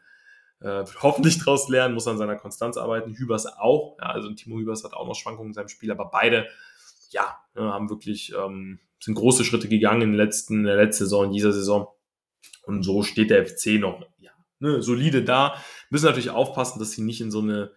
[0.61, 3.15] äh, hoffentlich daraus lernen, muss an seiner Konstanz arbeiten.
[3.15, 3.97] Hübers auch.
[3.99, 6.47] Ja, also Timo Hübers hat auch noch Schwankungen in seinem Spiel, aber beide,
[7.09, 11.03] ja, ne, haben wirklich, ähm, sind große Schritte gegangen in, den letzten, in der letzten
[11.03, 11.89] Saison, in dieser Saison.
[12.64, 15.55] Und so steht der FC noch ja, ne, solide da.
[15.89, 17.72] Müssen natürlich aufpassen, dass sie nicht in so eine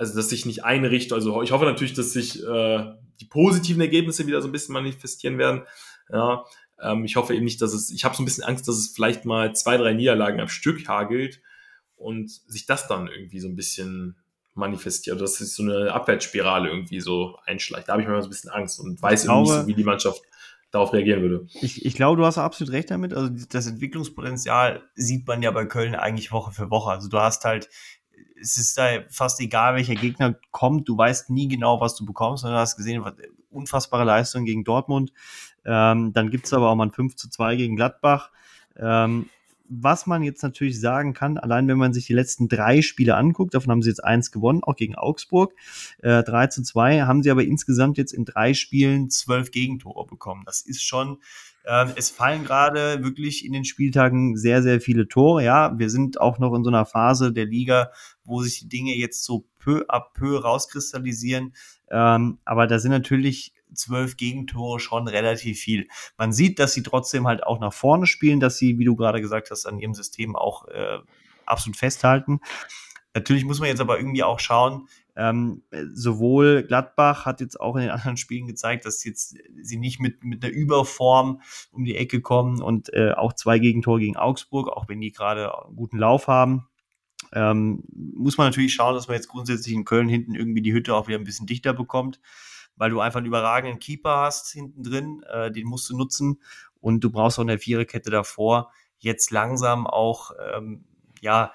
[0.00, 1.12] also dass sich nicht einrichtet.
[1.12, 2.84] Also ich hoffe natürlich, dass sich äh,
[3.20, 5.64] die positiven Ergebnisse wieder so ein bisschen manifestieren werden.
[6.10, 6.46] Ja,
[6.80, 8.88] ähm, ich hoffe eben nicht, dass es, ich habe so ein bisschen Angst, dass es
[8.94, 11.42] vielleicht mal zwei, drei Niederlagen am Stück hagelt
[11.96, 14.16] und sich das dann irgendwie so ein bisschen
[14.54, 17.88] manifestiert, also dass sich so eine Abwärtsspirale irgendwie so einschleicht.
[17.88, 19.66] Da habe ich mir mal so ein bisschen Angst und weiß glaube, irgendwie nicht so,
[19.68, 20.22] wie die Mannschaft
[20.70, 21.46] darauf reagieren würde.
[21.60, 23.12] Ich, ich glaube, du hast absolut recht damit.
[23.12, 26.90] Also das Entwicklungspotenzial sieht man ja bei Köln eigentlich Woche für Woche.
[26.90, 27.68] Also du hast halt
[28.40, 30.88] es ist da fast egal, welcher Gegner kommt.
[30.88, 32.44] Du weißt nie genau, was du bekommst.
[32.44, 33.04] Und du hast gesehen,
[33.50, 35.12] unfassbare Leistung gegen Dortmund.
[35.64, 38.30] Ähm, dann gibt's aber auch mal ein 5 zu 2 gegen Gladbach.
[38.76, 39.28] Ähm,
[39.70, 43.54] was man jetzt natürlich sagen kann, allein wenn man sich die letzten drei Spiele anguckt,
[43.54, 45.54] davon haben sie jetzt eins gewonnen, auch gegen Augsburg,
[46.02, 50.42] äh, 3 zu 2, haben sie aber insgesamt jetzt in drei Spielen zwölf Gegentore bekommen.
[50.44, 51.18] Das ist schon
[51.66, 55.44] ähm, es fallen gerade wirklich in den Spieltagen sehr, sehr viele Tore.
[55.44, 57.90] Ja, wir sind auch noch in so einer Phase der Liga,
[58.24, 61.54] wo sich die Dinge jetzt so peu à peu rauskristallisieren.
[61.90, 65.88] Ähm, aber da sind natürlich zwölf Gegentore schon relativ viel.
[66.16, 69.20] Man sieht, dass sie trotzdem halt auch nach vorne spielen, dass sie, wie du gerade
[69.20, 70.98] gesagt hast, an ihrem System auch äh,
[71.46, 72.40] absolut festhalten.
[73.14, 75.62] Natürlich muss man jetzt aber irgendwie auch schauen, ähm,
[75.92, 80.22] sowohl Gladbach hat jetzt auch in den anderen Spielen gezeigt, dass jetzt sie nicht mit,
[80.22, 81.42] mit einer Überform
[81.72, 85.52] um die Ecke kommen und äh, auch zwei Gegentore gegen Augsburg, auch wenn die gerade
[85.66, 86.68] einen guten Lauf haben.
[87.32, 90.94] Ähm, muss man natürlich schauen, dass man jetzt grundsätzlich in Köln hinten irgendwie die Hütte
[90.94, 92.20] auch wieder ein bisschen dichter bekommt,
[92.80, 96.40] weil du einfach einen überragenden Keeper hast hinten drin, äh, den musst du nutzen
[96.80, 100.84] und du brauchst auch eine Viererkette davor jetzt langsam auch ähm,
[101.20, 101.52] ja,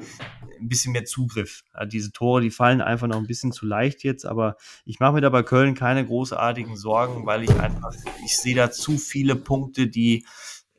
[0.60, 1.64] ein bisschen mehr Zugriff.
[1.74, 5.14] Ja, diese Tore, die fallen einfach noch ein bisschen zu leicht jetzt, aber ich mache
[5.14, 7.92] mir da bei Köln keine großartigen Sorgen, weil ich einfach,
[8.24, 10.28] ich sehe da zu viele Punkte, die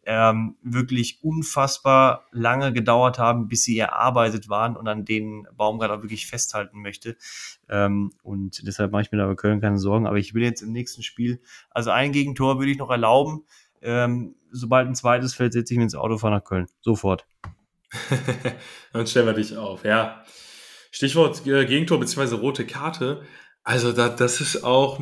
[0.07, 6.03] ähm, wirklich unfassbar lange gedauert haben, bis sie erarbeitet waren und an denen Baumgart auch
[6.03, 7.17] wirklich festhalten möchte.
[7.69, 10.07] Ähm, und deshalb mache ich mir da bei Köln keine Sorgen.
[10.07, 13.45] Aber ich will jetzt im nächsten Spiel, also ein Gegentor würde ich noch erlauben.
[13.83, 16.67] Ähm, sobald ein zweites fällt, setze ich mir ins Auto, fahre nach Köln.
[16.81, 17.27] Sofort.
[18.93, 20.25] Dann stellen wir dich auf, ja.
[20.93, 22.37] Stichwort äh, Gegentor bzw.
[22.37, 23.23] rote Karte.
[23.65, 25.01] Also da, das ist auch,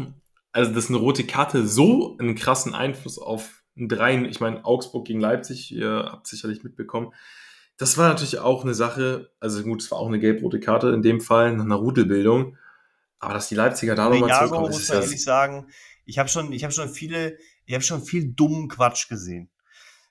[0.51, 5.07] also dass eine rote Karte so einen krassen Einfluss auf ein Dreien, ich meine Augsburg
[5.07, 7.13] gegen Leipzig, ihr habt sicherlich mitbekommen.
[7.77, 11.03] Das war natürlich auch eine Sache, also gut, es war auch eine gelb-rote Karte in
[11.03, 12.57] dem Fall, nach einer Rudelbildung.
[13.19, 15.67] Aber dass die Leipziger da nochmal zurückkommen, muss man ehrlich sagen,
[16.05, 19.51] ich habe schon, ich habe schon viele, ich habe schon viel dummen Quatsch gesehen.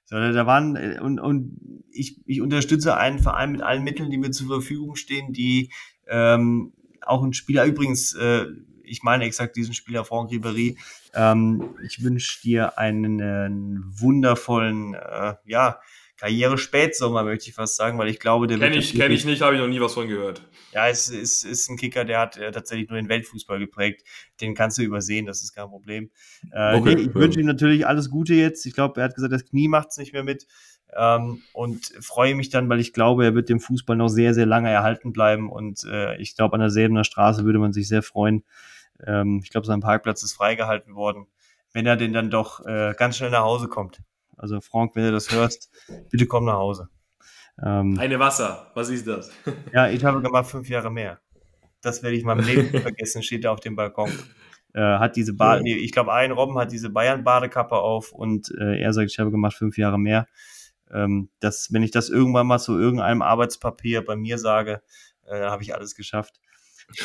[0.06, 4.18] Sondern da waren, äh, und, und ich, ich unterstütze einen Verein mit allen Mitteln, die
[4.18, 5.72] mir zur Verfügung stehen, die
[6.08, 8.48] ähm, auch ein Spieler übrigens, äh,
[8.94, 10.78] ich meine exakt diesen Spieler, Franck Ribéry.
[11.14, 15.80] Ähm, ich wünsche dir einen, einen wundervollen, äh, ja,
[16.18, 19.56] Karriere-Spätsommer, möchte ich fast sagen, weil ich glaube, der Kenne ich, kenn ich nicht, habe
[19.56, 20.48] ich noch nie was von gehört.
[20.72, 24.08] Ja, es ist, ist ein Kicker, der hat äh, tatsächlich nur den Weltfußball geprägt.
[24.40, 26.12] Den kannst du übersehen, das ist kein Problem.
[26.54, 27.16] Äh, okay, nee, ich ja.
[27.16, 28.66] wünsche ihm natürlich alles Gute jetzt.
[28.66, 30.48] Ich glaube, er hat gesagt, das Knie macht es nicht mehr mit.
[30.96, 34.46] Ähm, und freue mich dann, weil ich glaube, er wird dem Fußball noch sehr, sehr
[34.46, 35.52] lange erhalten bleiben.
[35.52, 38.44] Und äh, ich glaube, an der Säbener Straße würde man sich sehr freuen.
[39.06, 41.28] Ähm, ich glaube, sein Parkplatz ist freigehalten worden,
[41.74, 44.02] wenn er denn dann doch äh, ganz schnell nach Hause kommt.
[44.38, 45.70] Also Frank, wenn du das hörst,
[46.10, 46.90] bitte komm nach Hause.
[47.64, 49.32] Ähm, Eine Wasser, was ist das?
[49.74, 51.20] ja, ich habe gemacht fünf Jahre mehr.
[51.82, 54.12] Das werde ich mal im Leben vergessen, steht da auf dem Balkon.
[54.74, 58.80] Äh, hat diese Bade, nee, ich glaube, ein Robben hat diese Bayern-Badekappe auf und äh,
[58.80, 60.28] er sagt, ich habe gemacht fünf Jahre mehr.
[60.92, 64.82] Ähm, das, wenn ich das irgendwann mal zu irgendeinem Arbeitspapier bei mir sage,
[65.26, 66.40] äh, dann habe ich alles geschafft.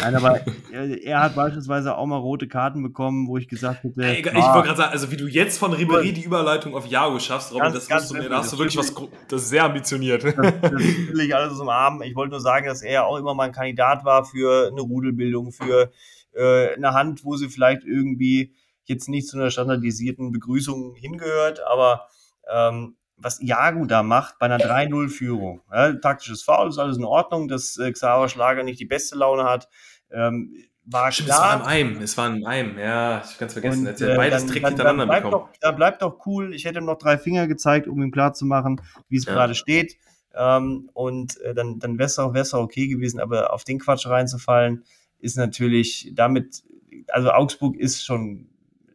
[0.01, 0.41] Nein, aber
[0.73, 4.03] er, er, hat beispielsweise auch mal rote Karten bekommen, wo ich gesagt hätte.
[4.03, 7.19] Ey, ich wollte gerade sagen, also wie du jetzt von Ribery die Überleitung auf Jago
[7.19, 8.95] schaffst, Robin, das, ganz du, da hast du wirklich was,
[9.29, 10.25] das ist sehr ambitioniert.
[10.25, 12.03] Das, das ich alles umarmen.
[12.03, 15.53] Ich wollte nur sagen, dass er auch immer mal ein Kandidat war für eine Rudelbildung,
[15.53, 15.91] für
[16.35, 18.53] äh, eine Hand, wo sie vielleicht irgendwie
[18.85, 22.09] jetzt nicht zu einer standardisierten Begrüßung hingehört, aber
[22.51, 25.61] ähm, was Jago da macht bei einer 3-0-Führung.
[25.73, 29.45] Ja, taktisches Foul ist alles in Ordnung, dass äh, Xaver Schlager nicht die beste Laune
[29.45, 29.69] hat.
[30.11, 30.55] Ähm,
[30.85, 31.39] war Stimmt, klar.
[31.39, 33.87] Es war ein Eim, es war ein Eim, ja, ich kann es vergessen.
[33.87, 35.33] Und, hat beides dann, direkt hintereinander dann bekommen.
[35.33, 36.55] Doch, da bleibt doch cool.
[36.55, 39.35] Ich hätte ihm noch drei Finger gezeigt, um ihm klar zu machen, wie es ja.
[39.35, 39.97] gerade steht.
[40.35, 44.07] Ähm, und äh, dann, dann wäre es auch, auch okay gewesen, aber auf den Quatsch
[44.07, 44.85] reinzufallen,
[45.19, 46.63] ist natürlich damit,
[47.09, 48.49] also Augsburg ist schon,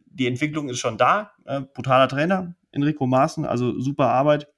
[0.06, 4.48] die Entwicklung ist schon da, äh, brutaler Trainer, Enrico Maaßen, also super Arbeit.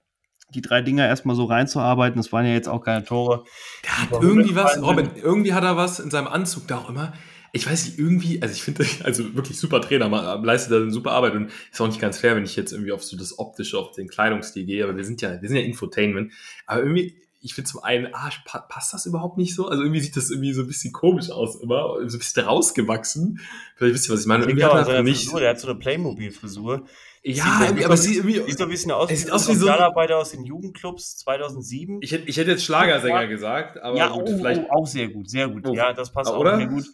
[0.54, 3.44] Die drei Dinger erstmal so reinzuarbeiten, das waren ja jetzt auch keine Tore.
[3.84, 7.12] Der hat irgendwie was, Robin, irgendwie hat er was in seinem Anzug da auch immer.
[7.52, 10.08] Ich weiß nicht, irgendwie, also ich finde, also wirklich super Trainer,
[10.42, 12.92] leistet da eine super Arbeit und ist auch nicht ganz fair, wenn ich jetzt irgendwie
[12.92, 15.64] auf so das Optische, auf den Kleidungsstil gehe, aber wir sind ja, wir sind ja
[15.64, 16.32] Infotainment.
[16.66, 18.30] Aber irgendwie, ich finde zum einen, ah,
[18.68, 19.68] passt das überhaupt nicht so?
[19.68, 23.40] Also irgendwie sieht das irgendwie so ein bisschen komisch aus immer, so ein bisschen rausgewachsen.
[23.76, 24.44] Vielleicht wisst ihr, was ich meine.
[24.44, 25.24] Irgendwie hat er so nicht.
[25.24, 26.86] Frisur, der hat so eine Playmobil-Frisur.
[27.28, 28.40] Ja, irgendwie, aber sie irgendwie.
[28.46, 31.98] Sieht so ein bisschen aus, sieht aus wie so Sozialarbeiter aus den Jugendclubs 2007.
[32.00, 34.62] Ich hätte, ich hätte jetzt Schlagersänger gesagt, aber ja, gut, oh, vielleicht.
[34.70, 35.64] Oh, auch sehr gut, sehr gut.
[35.66, 35.74] Oh.
[35.74, 36.84] Ja, das passt auch sehr gut.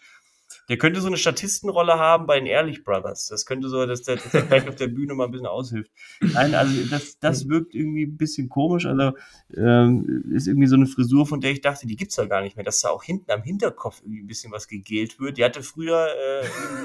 [0.69, 3.27] Der könnte so eine Statistenrolle haben bei den Ehrlich Brothers.
[3.29, 5.91] Das könnte so, dass der, dass der vielleicht auf der Bühne mal ein bisschen aushilft.
[6.21, 8.87] Nein, also das, das wirkt irgendwie ein bisschen komisch.
[8.87, 9.13] Also
[9.57, 12.57] ähm, ist irgendwie so eine Frisur, von der ich dachte, die gibt's ja gar nicht
[12.57, 15.39] mehr, dass da auch hinten am Hinterkopf irgendwie ein bisschen was gegelt wird.
[15.39, 16.09] Die hatte früher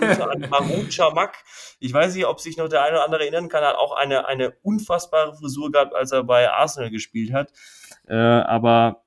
[0.02, 1.36] äh, Mahmoud Chamak.
[1.80, 4.28] Ich weiß nicht, ob sich noch der eine oder andere erinnern kann, hat auch eine,
[4.28, 7.52] eine unfassbare Frisur gehabt, als er bei Arsenal gespielt hat.
[8.08, 9.04] Äh, aber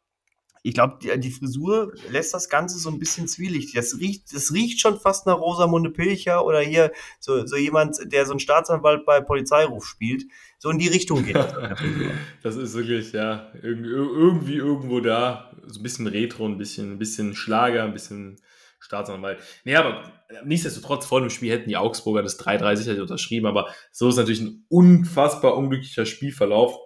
[0.63, 3.75] ich glaube, die, die, Frisur lässt das Ganze so ein bisschen zwielichtig.
[3.75, 8.27] Das riecht, das riecht schon fast nach Rosamunde Pilcher oder hier so, so jemand, der
[8.27, 10.25] so einen Staatsanwalt bei Polizeiruf spielt.
[10.59, 11.55] So in die Richtung geht das.
[12.43, 15.51] das ist wirklich, ja, irgendwie, irgendwie irgendwo da.
[15.67, 18.37] So ein bisschen Retro, ein bisschen, ein bisschen Schlager, ein bisschen
[18.81, 19.41] Staatsanwalt.
[19.65, 20.13] Nee, aber
[20.45, 24.41] nichtsdestotrotz, vor dem Spiel hätten die Augsburger das 3-3 sicherlich unterschrieben, aber so ist natürlich
[24.41, 26.77] ein unfassbar unglücklicher Spielverlauf.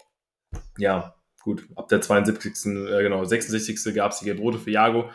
[0.79, 1.14] Ja,
[1.45, 3.95] gut, ab der 72., äh, genau, 66.
[3.95, 5.11] gab es die Gelb-Rote für Jago.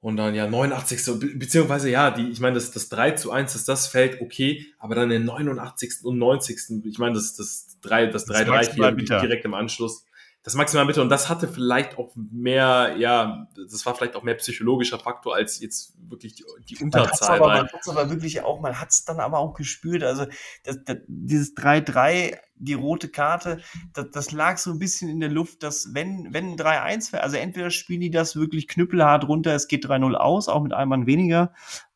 [0.00, 1.38] Und dann ja 89.
[1.38, 4.94] Beziehungsweise ja, die, ich meine, das, das 3 zu 1, dass das fällt, okay, aber
[4.94, 6.04] dann in 89.
[6.04, 6.84] und 90.
[6.84, 10.06] Ich meine, das, das 3, das 3, 3, 4 direkt im Anschluss
[10.44, 11.00] das maximal bitte.
[11.00, 15.58] Und das hatte vielleicht auch mehr, ja, das war vielleicht auch mehr psychologischer Faktor als
[15.58, 17.40] jetzt wirklich die, die Unterzahl.
[17.40, 20.04] Man hat es aber, aber, wirklich auch, man hat es dann aber auch gespürt.
[20.04, 20.26] Also
[20.62, 23.60] das, das, dieses 3-3, die rote Karte,
[23.94, 27.22] das, das, lag so ein bisschen in der Luft, dass wenn, wenn ein 3-1 wäre,
[27.22, 30.90] also entweder spielen die das wirklich knüppelhart runter, es geht 3-0 aus, auch mit einem
[30.90, 31.54] Mann weniger,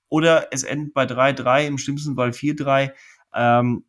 [0.09, 2.93] oder es endet bei 3-3, im schlimmsten Fall 4-3.
[3.35, 3.85] Ähm,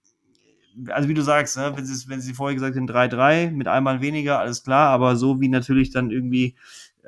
[0.87, 4.01] also wie du sagst, ne, wenn sie wenn sie vorher gesagt haben 3-3 mit einmal
[4.01, 6.55] weniger, alles klar, aber so wie natürlich dann irgendwie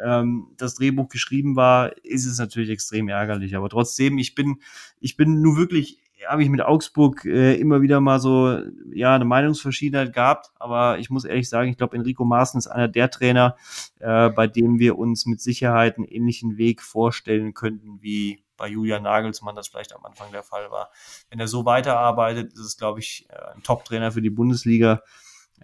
[0.03, 3.55] ähm, das Drehbuch geschrieben war, ist es natürlich extrem ärgerlich.
[3.55, 4.57] Aber trotzdem, ich bin,
[4.99, 8.59] ich bin nur wirklich, habe ich mit Augsburg äh, immer wieder mal so,
[8.93, 10.51] ja, eine Meinungsverschiedenheit gehabt.
[10.59, 13.55] Aber ich muss ehrlich sagen, ich glaube, Enrico Maaßen ist einer der Trainer,
[13.99, 19.01] äh, bei dem wir uns mit Sicherheit einen ähnlichen Weg vorstellen könnten wie bei Julian
[19.01, 20.91] Nagelsmann das vielleicht am Anfang der Fall war.
[21.31, 25.01] Wenn er so weiterarbeitet, ist es, glaube ich, äh, ein Top-Trainer für die Bundesliga.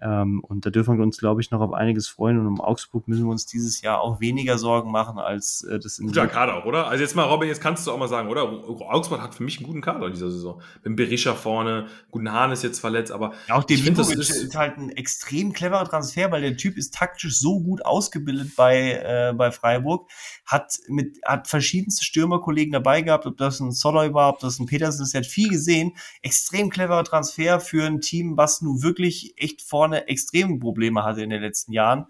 [0.00, 2.38] Ähm, und da dürfen wir uns, glaube ich, noch auf einiges freuen.
[2.38, 5.98] Und um Augsburg müssen wir uns dieses Jahr auch weniger Sorgen machen, als äh, das
[5.98, 6.86] in Guter Kader auch, oder?
[6.88, 8.42] Also jetzt mal, Robin, jetzt kannst du auch mal sagen, oder?
[8.42, 10.60] Augsburg hat für mich einen guten Kader in dieser Saison.
[10.84, 14.56] Mit Berisha vorne, guten Hahn ist jetzt verletzt, aber ja, auch den Lipovic ist, ist
[14.56, 19.32] halt ein extrem cleverer Transfer, weil der Typ ist taktisch so gut ausgebildet bei, äh,
[19.34, 20.08] bei Freiburg,
[20.46, 24.66] hat mit hat verschiedenste Stürmerkollegen dabei gehabt, ob das ein Soloy war, ob das ein
[24.66, 25.92] Petersen ist, er hat viel gesehen.
[26.22, 31.30] Extrem cleverer Transfer für ein Team, was nun wirklich echt vorne extreme Probleme hatte in
[31.30, 32.06] den letzten Jahren.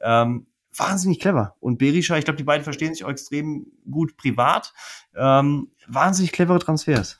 [0.00, 0.46] Ähm,
[0.76, 1.56] wahnsinnig clever.
[1.60, 4.72] Und Berisha, ich glaube, die beiden verstehen sich auch extrem gut privat.
[5.14, 7.18] Ähm, wahnsinnig clevere Transfers.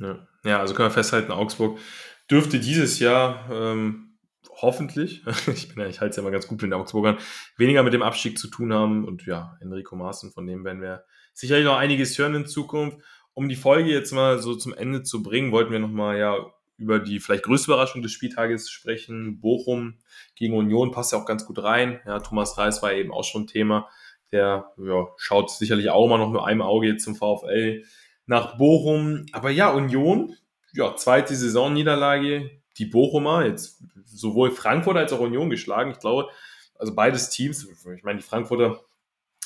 [0.00, 0.26] Ja.
[0.44, 1.78] ja, also können wir festhalten, Augsburg
[2.30, 4.18] dürfte dieses Jahr ähm,
[4.60, 7.18] hoffentlich, ich ja, ich halte es ja mal ganz gut mit den Augsburgern,
[7.56, 9.04] weniger mit dem Abstieg zu tun haben.
[9.04, 12.98] Und ja, Enrico Maaßen, von dem werden wir sicherlich noch einiges hören in Zukunft.
[13.34, 16.36] Um die Folge jetzt mal so zum Ende zu bringen, wollten wir nochmal ja
[16.76, 19.40] über die vielleicht größte Überraschung des Spieltages sprechen.
[19.40, 19.98] Bochum
[20.34, 22.00] gegen Union passt ja auch ganz gut rein.
[22.06, 23.88] Ja, Thomas Reis war eben auch schon Thema.
[24.32, 27.84] Der ja, schaut sicherlich auch mal noch nur einem Auge jetzt zum VfL
[28.26, 29.26] nach Bochum.
[29.32, 30.34] Aber ja, Union,
[30.72, 32.50] ja, zweite Saisonniederlage.
[32.78, 35.92] Die Bochumer, jetzt sowohl Frankfurt als auch Union geschlagen.
[35.92, 36.28] Ich glaube,
[36.76, 38.80] also beides Teams, ich meine, die Frankfurter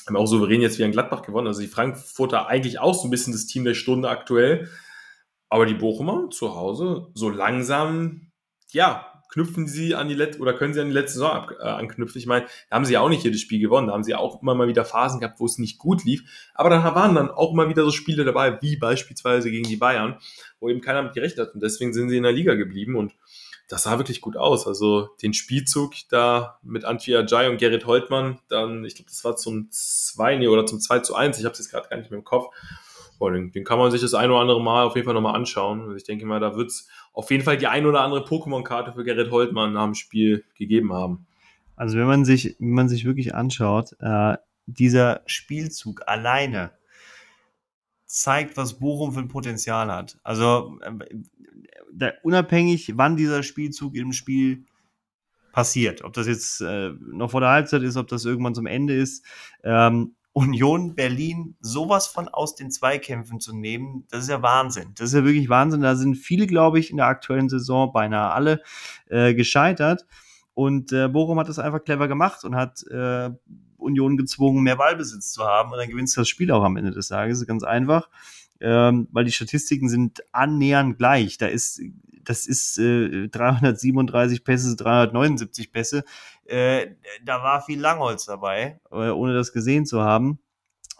[0.07, 1.47] haben auch souverän jetzt wie ein Gladbach gewonnen.
[1.47, 4.69] Also die Frankfurter eigentlich auch so ein bisschen das Team der Stunde aktuell.
[5.49, 8.31] Aber die Bochumer zu Hause, so langsam,
[8.71, 11.63] ja, knüpfen sie an die letzte oder können sie an die letzte Saison ab, äh,
[11.63, 12.19] anknüpfen.
[12.19, 14.41] Ich meine, da haben sie ja auch nicht jedes Spiel gewonnen, da haben sie auch
[14.41, 16.23] immer mal wieder Phasen gehabt, wo es nicht gut lief.
[16.55, 20.17] Aber dann waren dann auch immer wieder so Spiele dabei, wie beispielsweise gegen die Bayern,
[20.59, 21.53] wo eben keiner mit gerechnet hat.
[21.53, 23.13] Und deswegen sind sie in der Liga geblieben und
[23.67, 24.65] das sah wirklich gut aus.
[24.65, 29.35] Also den Spielzug da mit Antwi Ajay und Gerrit Holtmann, dann, ich glaube, das war
[29.35, 32.17] zum 2 oder zum 2 zu 1, ich habe es jetzt gerade gar nicht mehr
[32.17, 32.53] im Kopf.
[33.19, 35.81] Den, den, kann man sich das ein oder andere Mal auf jeden Fall nochmal anschauen.
[35.81, 38.93] Also ich denke mal, da wird es auf jeden Fall die ein oder andere Pokémon-Karte
[38.93, 41.27] für Gerrit Holtmann nach dem Spiel gegeben haben.
[41.75, 46.71] Also wenn man sich, wenn man sich wirklich anschaut, äh, dieser Spielzug alleine
[48.05, 50.17] zeigt, was Bochum für ein Potenzial hat.
[50.23, 54.65] Also äh, unabhängig, wann dieser Spielzug im Spiel
[55.51, 58.95] passiert, ob das jetzt äh, noch vor der Halbzeit ist, ob das irgendwann zum Ende
[58.95, 59.25] ist,
[59.63, 64.93] ähm, Union Berlin sowas von aus den Zweikämpfen zu nehmen, das ist ja Wahnsinn.
[64.95, 65.81] Das ist ja wirklich Wahnsinn.
[65.81, 68.61] Da sind viele, glaube ich, in der aktuellen Saison beinahe alle
[69.07, 70.05] äh, gescheitert.
[70.53, 73.31] Und äh, Bochum hat das einfach clever gemacht und hat äh,
[73.77, 75.71] Union gezwungen, mehr Ballbesitz zu haben.
[75.71, 77.45] Und dann gewinnst du das Spiel auch am Ende des Tages.
[77.47, 78.09] Ganz einfach.
[78.61, 81.37] Ähm, weil die Statistiken sind annähernd gleich.
[81.37, 81.81] Da ist,
[82.29, 86.03] das ist äh, 337 Pässe, 379 Pässe.
[86.45, 86.91] Äh,
[87.25, 90.37] da war viel Langholz dabei, äh, ohne das gesehen zu haben.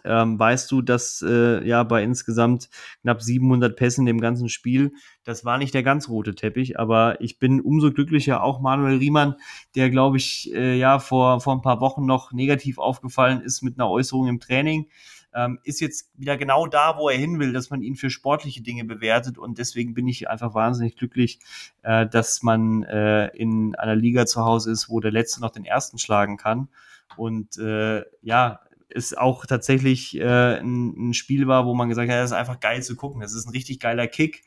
[0.02, 2.68] Ähm, weißt du, dass äh, ja bei insgesamt
[3.02, 7.38] knapp 700 Pässen im ganzen Spiel, das war nicht der ganz rote Teppich, aber ich
[7.38, 9.36] bin umso glücklicher, auch Manuel Riemann,
[9.76, 13.78] der glaube ich äh, ja vor, vor ein paar Wochen noch negativ aufgefallen ist mit
[13.78, 14.88] einer Äußerung im Training,
[15.34, 18.62] ähm, ist jetzt wieder genau da, wo er hin will, dass man ihn für sportliche
[18.62, 19.38] Dinge bewertet.
[19.38, 21.38] Und deswegen bin ich einfach wahnsinnig glücklich,
[21.82, 25.64] äh, dass man äh, in einer Liga zu Hause ist, wo der Letzte noch den
[25.64, 26.68] Ersten schlagen kann.
[27.16, 32.18] Und äh, ja, es auch tatsächlich äh, ein, ein, Spiel war, wo man gesagt hat,
[32.18, 33.20] das ist einfach geil zu gucken.
[33.20, 34.42] Das ist ein richtig geiler Kick.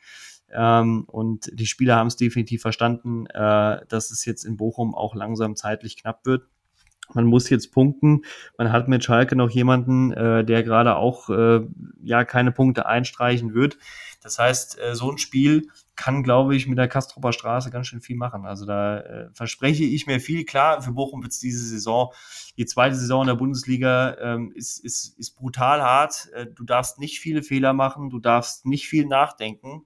[0.52, 5.14] Ähm, und die Spieler haben es definitiv verstanden, äh, dass es jetzt in Bochum auch
[5.14, 6.46] langsam zeitlich knapp wird
[7.12, 8.22] man muss jetzt punkten.
[8.56, 11.60] Man hat mit Schalke noch jemanden, äh, der gerade auch äh,
[12.02, 13.76] ja keine Punkte einstreichen wird.
[14.22, 18.00] Das heißt, äh, so ein Spiel kann, glaube ich, mit der Kastropper Straße ganz schön
[18.00, 18.46] viel machen.
[18.46, 20.44] Also da äh, verspreche ich mir viel.
[20.44, 22.12] Klar, für Bochum wird es diese Saison,
[22.56, 26.30] die zweite Saison in der Bundesliga ähm, ist, ist, ist brutal hart.
[26.32, 29.84] Äh, du darfst nicht viele Fehler machen, du darfst nicht viel nachdenken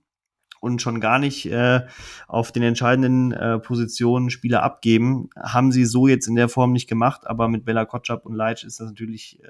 [0.61, 1.87] und schon gar nicht äh,
[2.27, 5.31] auf den entscheidenden äh, Positionen Spieler abgeben.
[5.37, 8.65] Haben sie so jetzt in der Form nicht gemacht, aber mit Bella Kotschap und Leitsch
[8.65, 9.49] ist das natürlich äh,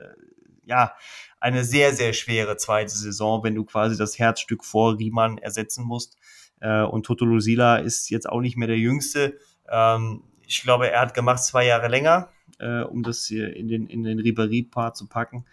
[0.65, 0.93] ja
[1.41, 6.17] eine sehr, sehr schwere zweite Saison, wenn du quasi das Herzstück vor Riemann ersetzen musst.
[6.61, 9.39] Äh, und Toto Lusila ist jetzt auch nicht mehr der Jüngste.
[9.69, 13.87] Ähm, ich glaube, er hat gemacht zwei Jahre länger, äh, um das hier in den,
[13.87, 15.45] in den Ribéry-Part zu packen.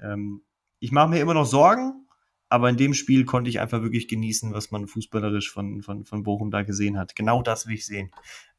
[0.00, 0.42] Ähm,
[0.78, 2.05] ich mache mir immer noch Sorgen,
[2.48, 6.22] aber in dem Spiel konnte ich einfach wirklich genießen, was man fußballerisch von, von, von
[6.22, 7.16] Bochum da gesehen hat.
[7.16, 8.10] Genau das will ich sehen.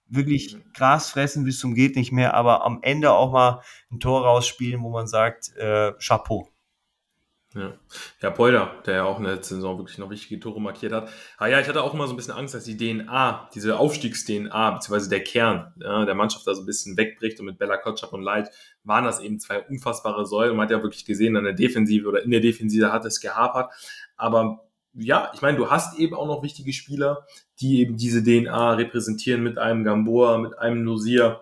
[0.07, 0.63] Wirklich mhm.
[0.73, 3.61] Gras fressen bis zum geht nicht mehr, aber am Ende auch mal
[3.91, 6.49] ein Tor rausspielen, wo man sagt, äh, Chapeau.
[7.57, 7.73] Ja.
[8.21, 11.09] ja, Polder, der ja auch in der letzten Saison wirklich noch wichtige Tore markiert hat.
[11.37, 14.71] Ah ja, ich hatte auch immer so ein bisschen Angst, dass die DNA, diese Aufstiegs-DNA,
[14.71, 17.39] beziehungsweise der Kern ja, der Mannschaft da so ein bisschen wegbricht.
[17.39, 18.51] Und mit Bella Kotschap und Light
[18.87, 20.55] waren das eben zwei unfassbare Säulen.
[20.55, 23.71] Man hat ja wirklich gesehen, an der Defensive oder in der Defensive hat es gehapert.
[24.15, 27.25] Aber ja, ich meine, du hast eben auch noch wichtige Spieler,
[27.59, 31.41] die eben diese DNA repräsentieren mit einem Gamboa, mit einem Lucia,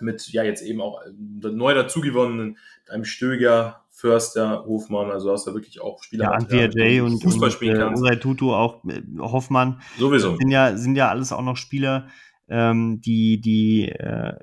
[0.00, 5.80] mit ja jetzt eben auch neu dazugewonnenen, einem Stöger, Förster, Hofmann, also hast du wirklich
[5.80, 6.24] auch Spieler.
[6.24, 9.80] Ja, Antwia J und, Fußball spielen und äh, Tutu, auch äh, Hoffmann.
[9.98, 10.36] Sowieso.
[10.36, 12.08] Sind ja, sind ja alles auch noch Spieler,
[12.48, 14.34] ähm, die, die äh,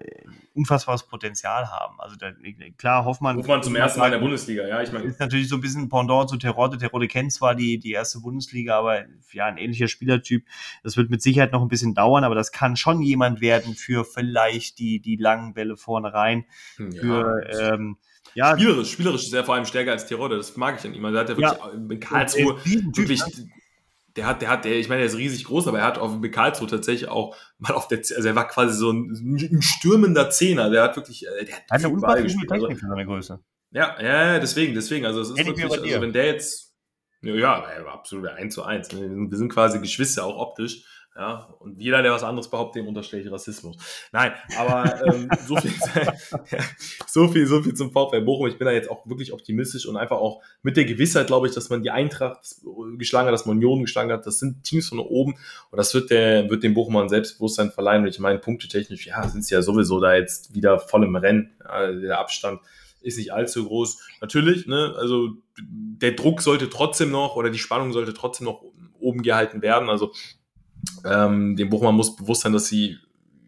[0.53, 1.99] unfassbares Potenzial haben.
[1.99, 2.31] Also da,
[2.77, 3.37] klar, Hoffmann.
[3.37, 5.05] Hoffmann zum ersten Mal in der Bundesliga, ja, ich meine.
[5.05, 6.77] Ist natürlich so ein bisschen Pendant zu Terodde.
[6.77, 10.45] Terodde kennt zwar die, die erste Bundesliga, aber ja, ein ähnlicher Spielertyp.
[10.83, 14.03] Das wird mit Sicherheit noch ein bisschen dauern, aber das kann schon jemand werden für
[14.03, 16.45] vielleicht die, die langen Bälle vorne rein.
[16.77, 17.97] Hm, ja, für, ähm,
[18.33, 21.03] ja, spielerisch, spielerisch ist er vor allem stärker als Terodde, das mag ich an ihm.
[21.03, 23.21] Also hat ja wirklich ja, in Karlsruhe wirklich
[24.15, 26.11] der hat, der hat, der, ich meine, der ist riesig groß, aber er hat auf
[26.11, 30.29] dem Karlsruhe tatsächlich auch mal auf der, also er war quasi so ein, ein stürmender
[30.29, 33.39] Zehner, der hat wirklich, äh, der hat, hat eine Technik für seine Größe.
[33.71, 36.75] Ja, ja, deswegen, deswegen, also es ist Hätte wirklich, also wenn der jetzt,
[37.21, 39.09] ja, ja, absolut eins zu eins, ne?
[39.29, 40.83] wir sind quasi Geschwister, auch optisch,
[41.13, 43.75] ja, und jeder, der was anderes behauptet, dem unterstelle ich Rassismus.
[44.13, 45.73] Nein, aber ähm, so, viel,
[47.05, 48.47] so viel, so viel zum VfL Bochum.
[48.47, 51.53] Ich bin da jetzt auch wirklich optimistisch und einfach auch mit der Gewissheit, glaube ich,
[51.53, 52.55] dass man die Eintracht
[52.97, 54.25] geschlagen hat, dass man Union geschlagen hat.
[54.25, 55.33] Das sind Teams von oben
[55.69, 58.03] und das wird der, wird dem Bochum ein Selbstbewusstsein verleihen.
[58.03, 61.51] Und ich meine, punktetechnisch, ja, sind sie ja sowieso da jetzt wieder voll im Rennen.
[61.61, 62.61] Ja, der Abstand
[63.01, 64.01] ist nicht allzu groß.
[64.21, 68.63] Natürlich, ne, also der Druck sollte trotzdem noch oder die Spannung sollte trotzdem noch
[68.99, 69.89] oben gehalten werden.
[69.89, 70.13] Also
[71.05, 72.97] ähm, dem Bochumer muss bewusst sein, dass sie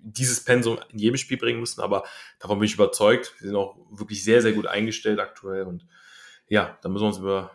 [0.04, 2.04] dieses Pensum in jedem Spiel bringen müssen, aber
[2.40, 3.36] davon bin ich überzeugt.
[3.40, 5.86] Sie sind auch wirklich sehr, sehr gut eingestellt aktuell und
[6.48, 7.52] ja, da müssen wir uns über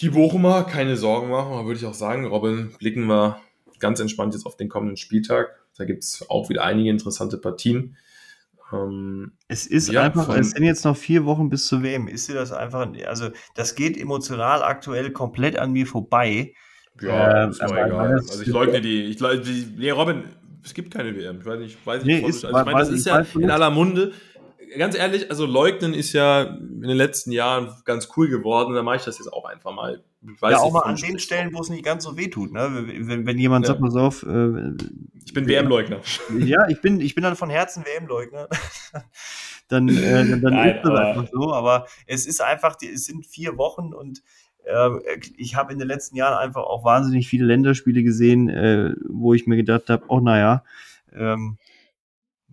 [0.00, 3.40] die Bochumer keine Sorgen machen, aber würde ich auch sagen, Robin, blicken wir
[3.78, 5.48] ganz entspannt jetzt auf den kommenden Spieltag.
[5.76, 7.96] Da gibt es auch wieder einige interessante Partien.
[8.72, 12.08] Ähm, es ist ja, einfach, es sind jetzt noch vier Wochen bis zu WM.
[12.08, 16.54] Ist dir das einfach, also das geht emotional aktuell komplett an mir vorbei.
[17.00, 18.12] Ja, ähm, ist mir egal.
[18.14, 20.24] Also ich leugne die, ich leugne die, nee, Robin,
[20.64, 21.38] es gibt keine WM.
[21.40, 24.12] Ich weiß nicht, weiß nee, ist, also ich meine, das ist ja in aller Munde.
[24.76, 28.74] Ganz ehrlich, also leugnen ist ja in den letzten Jahren ganz cool geworden.
[28.74, 30.02] Da mache ich das jetzt auch einfach mal.
[30.42, 32.52] ja, auch mal an den Stellen, wo es nicht ganz so weh tut.
[32.52, 32.84] Ne?
[32.86, 33.72] Wenn, wenn jemand ja.
[33.72, 34.24] sagt, pass auf.
[34.24, 34.74] Äh,
[35.24, 36.00] ich bin WM-Leugner.
[36.38, 38.48] Ja, ich bin, ich bin dann von Herzen WM-Leugner.
[39.68, 41.52] dann äh, dann, dann Nein, ist das einfach so.
[41.54, 44.22] Aber es ist einfach, es sind vier Wochen und
[45.36, 49.46] ich habe in den letzten Jahren einfach auch wahnsinnig viele Länderspiele gesehen, äh, wo ich
[49.46, 50.64] mir gedacht habe, oh naja,
[51.12, 51.58] ähm,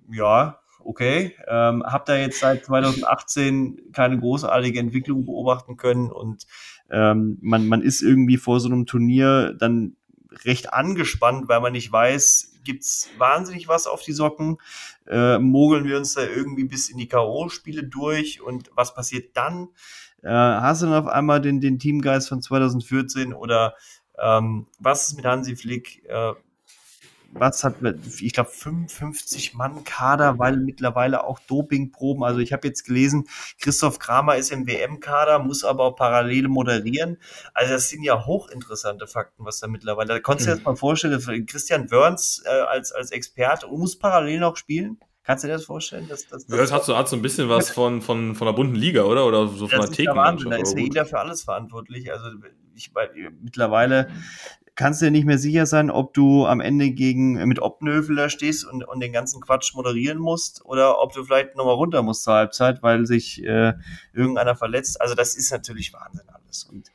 [0.09, 6.45] ja, okay, ähm, habe da jetzt seit 2018 keine großartige Entwicklung beobachten können und
[6.89, 9.95] ähm, man, man ist irgendwie vor so einem Turnier dann
[10.43, 14.57] recht angespannt, weil man nicht weiß, gibt's wahnsinnig was auf die Socken,
[15.07, 19.70] äh, mogeln wir uns da irgendwie bis in die K.O.-Spiele durch und was passiert dann?
[20.26, 23.76] Äh, hast du dann auf einmal den, den Teamgeist von 2014 oder
[24.17, 26.03] ähm, was ist mit Hansi Flick?
[26.09, 26.34] Äh,
[27.32, 27.76] was hat,
[28.21, 32.23] ich glaube, 55 Mann Kader, weil mittlerweile auch Dopingproben.
[32.23, 33.28] Also ich habe jetzt gelesen,
[33.59, 37.17] Christoph Kramer ist im WM-Kader, muss aber auch parallel moderieren.
[37.53, 40.13] Also das sind ja hochinteressante Fakten, was da mittlerweile.
[40.13, 40.59] Da konntest du dir mhm.
[40.59, 44.97] jetzt mal vorstellen, Christian Wörns äh, als, als Experte muss parallel noch spielen.
[45.26, 46.07] Kannst du dir das vorstellen?
[46.07, 48.76] Dass, dass, das hat so, hat so ein bisschen was von, von, von der bunten
[48.76, 49.26] Liga, oder?
[49.26, 50.51] Oder so von der Thekenmannschaft.
[50.51, 52.11] Da ist ja jeder für alles verantwortlich.
[52.11, 52.30] Also
[52.76, 52.91] ich,
[53.41, 54.09] mittlerweile
[54.76, 58.30] kannst du dir nicht mehr sicher sein, ob du am Ende gegen mit Obnövel da
[58.30, 62.23] stehst und, und den ganzen Quatsch moderieren musst oder ob du vielleicht nochmal runter musst
[62.23, 63.73] zur Halbzeit, weil sich äh,
[64.13, 65.01] irgendeiner verletzt.
[65.01, 66.65] Also das ist natürlich Wahnsinn alles.
[66.65, 66.91] Und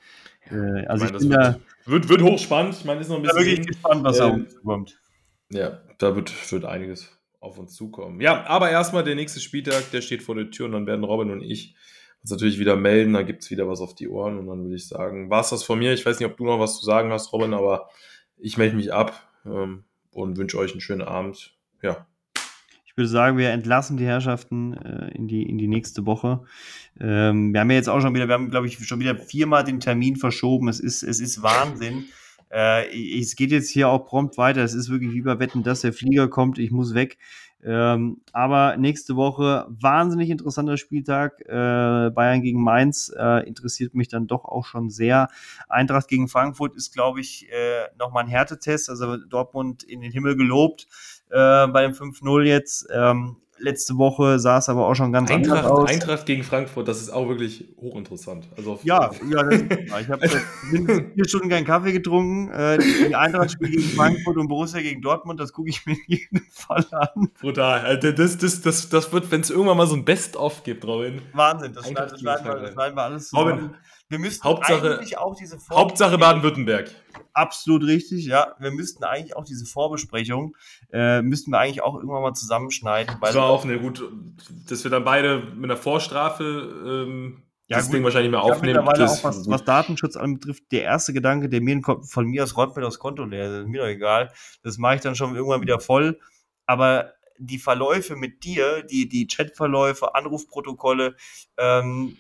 [0.53, 2.76] äh, also ich, meine, ich bin da wird, wird hochspannend.
[2.76, 3.39] Ich meine, ist noch ein bisschen.
[3.39, 5.01] Da wirklich gespannt, was ähm, da kommt.
[5.51, 8.20] Ja, da wird, wird einiges auf uns zukommen.
[8.20, 11.30] Ja, aber erstmal der nächste Spieltag, der steht vor der Tür und dann werden Robin
[11.30, 11.74] und ich
[12.22, 13.14] uns natürlich wieder melden.
[13.14, 15.51] Da gibt es wieder was auf die Ohren und dann würde ich sagen, war es
[15.51, 15.93] das von mir.
[15.93, 17.88] Ich weiß nicht, ob du noch was zu sagen hast, Robin, aber
[18.36, 21.57] ich melde mich ab ähm, und wünsche euch einen schönen Abend.
[21.82, 22.07] Ja.
[22.84, 26.43] Ich würde sagen, wir entlassen die Herrschaften äh, in, die, in die nächste Woche.
[27.01, 29.64] Ähm, wir haben ja jetzt auch schon wieder, wir haben, glaube ich, schon wieder viermal
[29.64, 30.68] den Termin verschoben.
[30.68, 32.07] Es ist, es ist Wahnsinn.
[32.51, 34.62] Äh, es geht jetzt hier auch prompt weiter.
[34.62, 36.59] Es ist wirklich wie bei Wetten, dass der Flieger kommt.
[36.59, 37.18] Ich muss weg.
[37.62, 41.40] Ähm, aber nächste Woche wahnsinnig interessanter Spieltag.
[41.42, 45.28] Äh, Bayern gegen Mainz äh, interessiert mich dann doch auch schon sehr.
[45.68, 48.88] Eintracht gegen Frankfurt ist, glaube ich, äh, nochmal ein Härtetest.
[48.88, 50.86] Also Dortmund in den Himmel gelobt
[51.28, 52.88] äh, bei dem 5-0 jetzt.
[52.90, 55.88] Ähm, letzte Woche sah es aber auch schon ganz Eintracht, anders aus.
[55.88, 58.48] Eintracht gegen Frankfurt, das ist auch wirklich hochinteressant.
[58.56, 59.62] Also ja, ja das,
[60.00, 60.28] ich habe
[61.14, 62.50] vier Stunden keinen Kaffee getrunken.
[62.50, 66.00] Äh, die Eintracht spielt gegen Frankfurt und Borussia gegen Dortmund, das gucke ich mir in
[66.06, 67.30] jedem Fall an.
[67.40, 67.80] Brutal.
[67.80, 71.22] Also das, das, das, das wird, wenn es irgendwann mal so ein Best-of gibt, Robin.
[71.32, 73.70] Wahnsinn, das schneiden wir, alles Robin,
[74.11, 76.90] wir müssten Hauptsache- eigentlich auch diese Hauptsache Baden-Württemberg.
[77.32, 78.54] Absolut richtig, ja.
[78.58, 80.56] Wir müssten eigentlich auch diese Vorbesprechung,
[80.92, 83.16] äh, müssten wir eigentlich auch irgendwann mal zusammenschneiden.
[83.20, 84.02] Das war auch eine gut,
[84.68, 86.44] dass wir dann beide mit einer Vorstrafe
[87.06, 87.94] ähm, Ja, das gut.
[87.94, 88.74] Ding wahrscheinlich mehr aufnehmen.
[88.76, 92.74] mittlerweile auch, was, was Datenschutz anbetrifft, der erste Gedanke, der mir von mir aus räumt
[92.74, 94.32] mir das Konto leer, das ist mir doch egal.
[94.64, 96.18] Das mache ich dann schon irgendwann wieder voll.
[96.66, 101.14] Aber die Verläufe mit dir, die, die Chatverläufe, Anrufprotokolle,
[101.56, 102.16] ähm,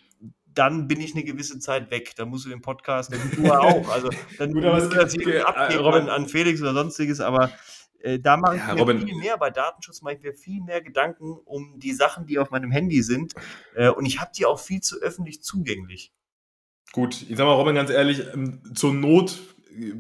[0.54, 2.14] dann bin ich eine gewisse Zeit weg.
[2.16, 3.88] Dann musst du den Podcast, dann du auch.
[3.88, 7.50] Also dann Gut, aber das gibt- äh, abgeben Robin- an, Felix oder sonstiges, aber
[8.00, 10.62] äh, da mache ich Ja, mir Robin- viel mehr, bei Datenschutz mache ich mir viel
[10.62, 13.34] mehr Gedanken um die Sachen, die auf meinem Handy sind.
[13.74, 16.12] Äh, und ich habe die auch viel zu öffentlich zugänglich.
[16.92, 19.38] Gut, ich sag mal, Robin, ganz ehrlich, ähm, zur Not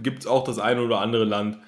[0.02, 1.58] gibt es auch das eine oder andere Land,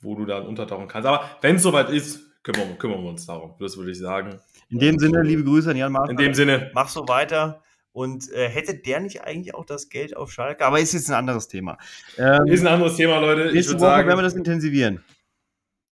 [0.00, 1.06] wo du dann untertauchen kannst.
[1.06, 3.54] Aber wenn es soweit ist, kümmern, wir- kümmern wir uns darum.
[3.60, 4.40] Das würde ich sagen.
[4.70, 6.18] In dem Sinne, liebe Grüße an Jan Martin.
[6.18, 7.62] In dem Sinne, Mach so weiter.
[7.94, 10.66] Und äh, hätte der nicht eigentlich auch das Geld auf Schalke?
[10.66, 11.78] Aber ist jetzt ein anderes Thema.
[12.18, 13.44] Ähm, ist ein anderes Thema, Leute.
[13.46, 15.04] Ich nächste würde Woche werden wir sagen, das intensivieren.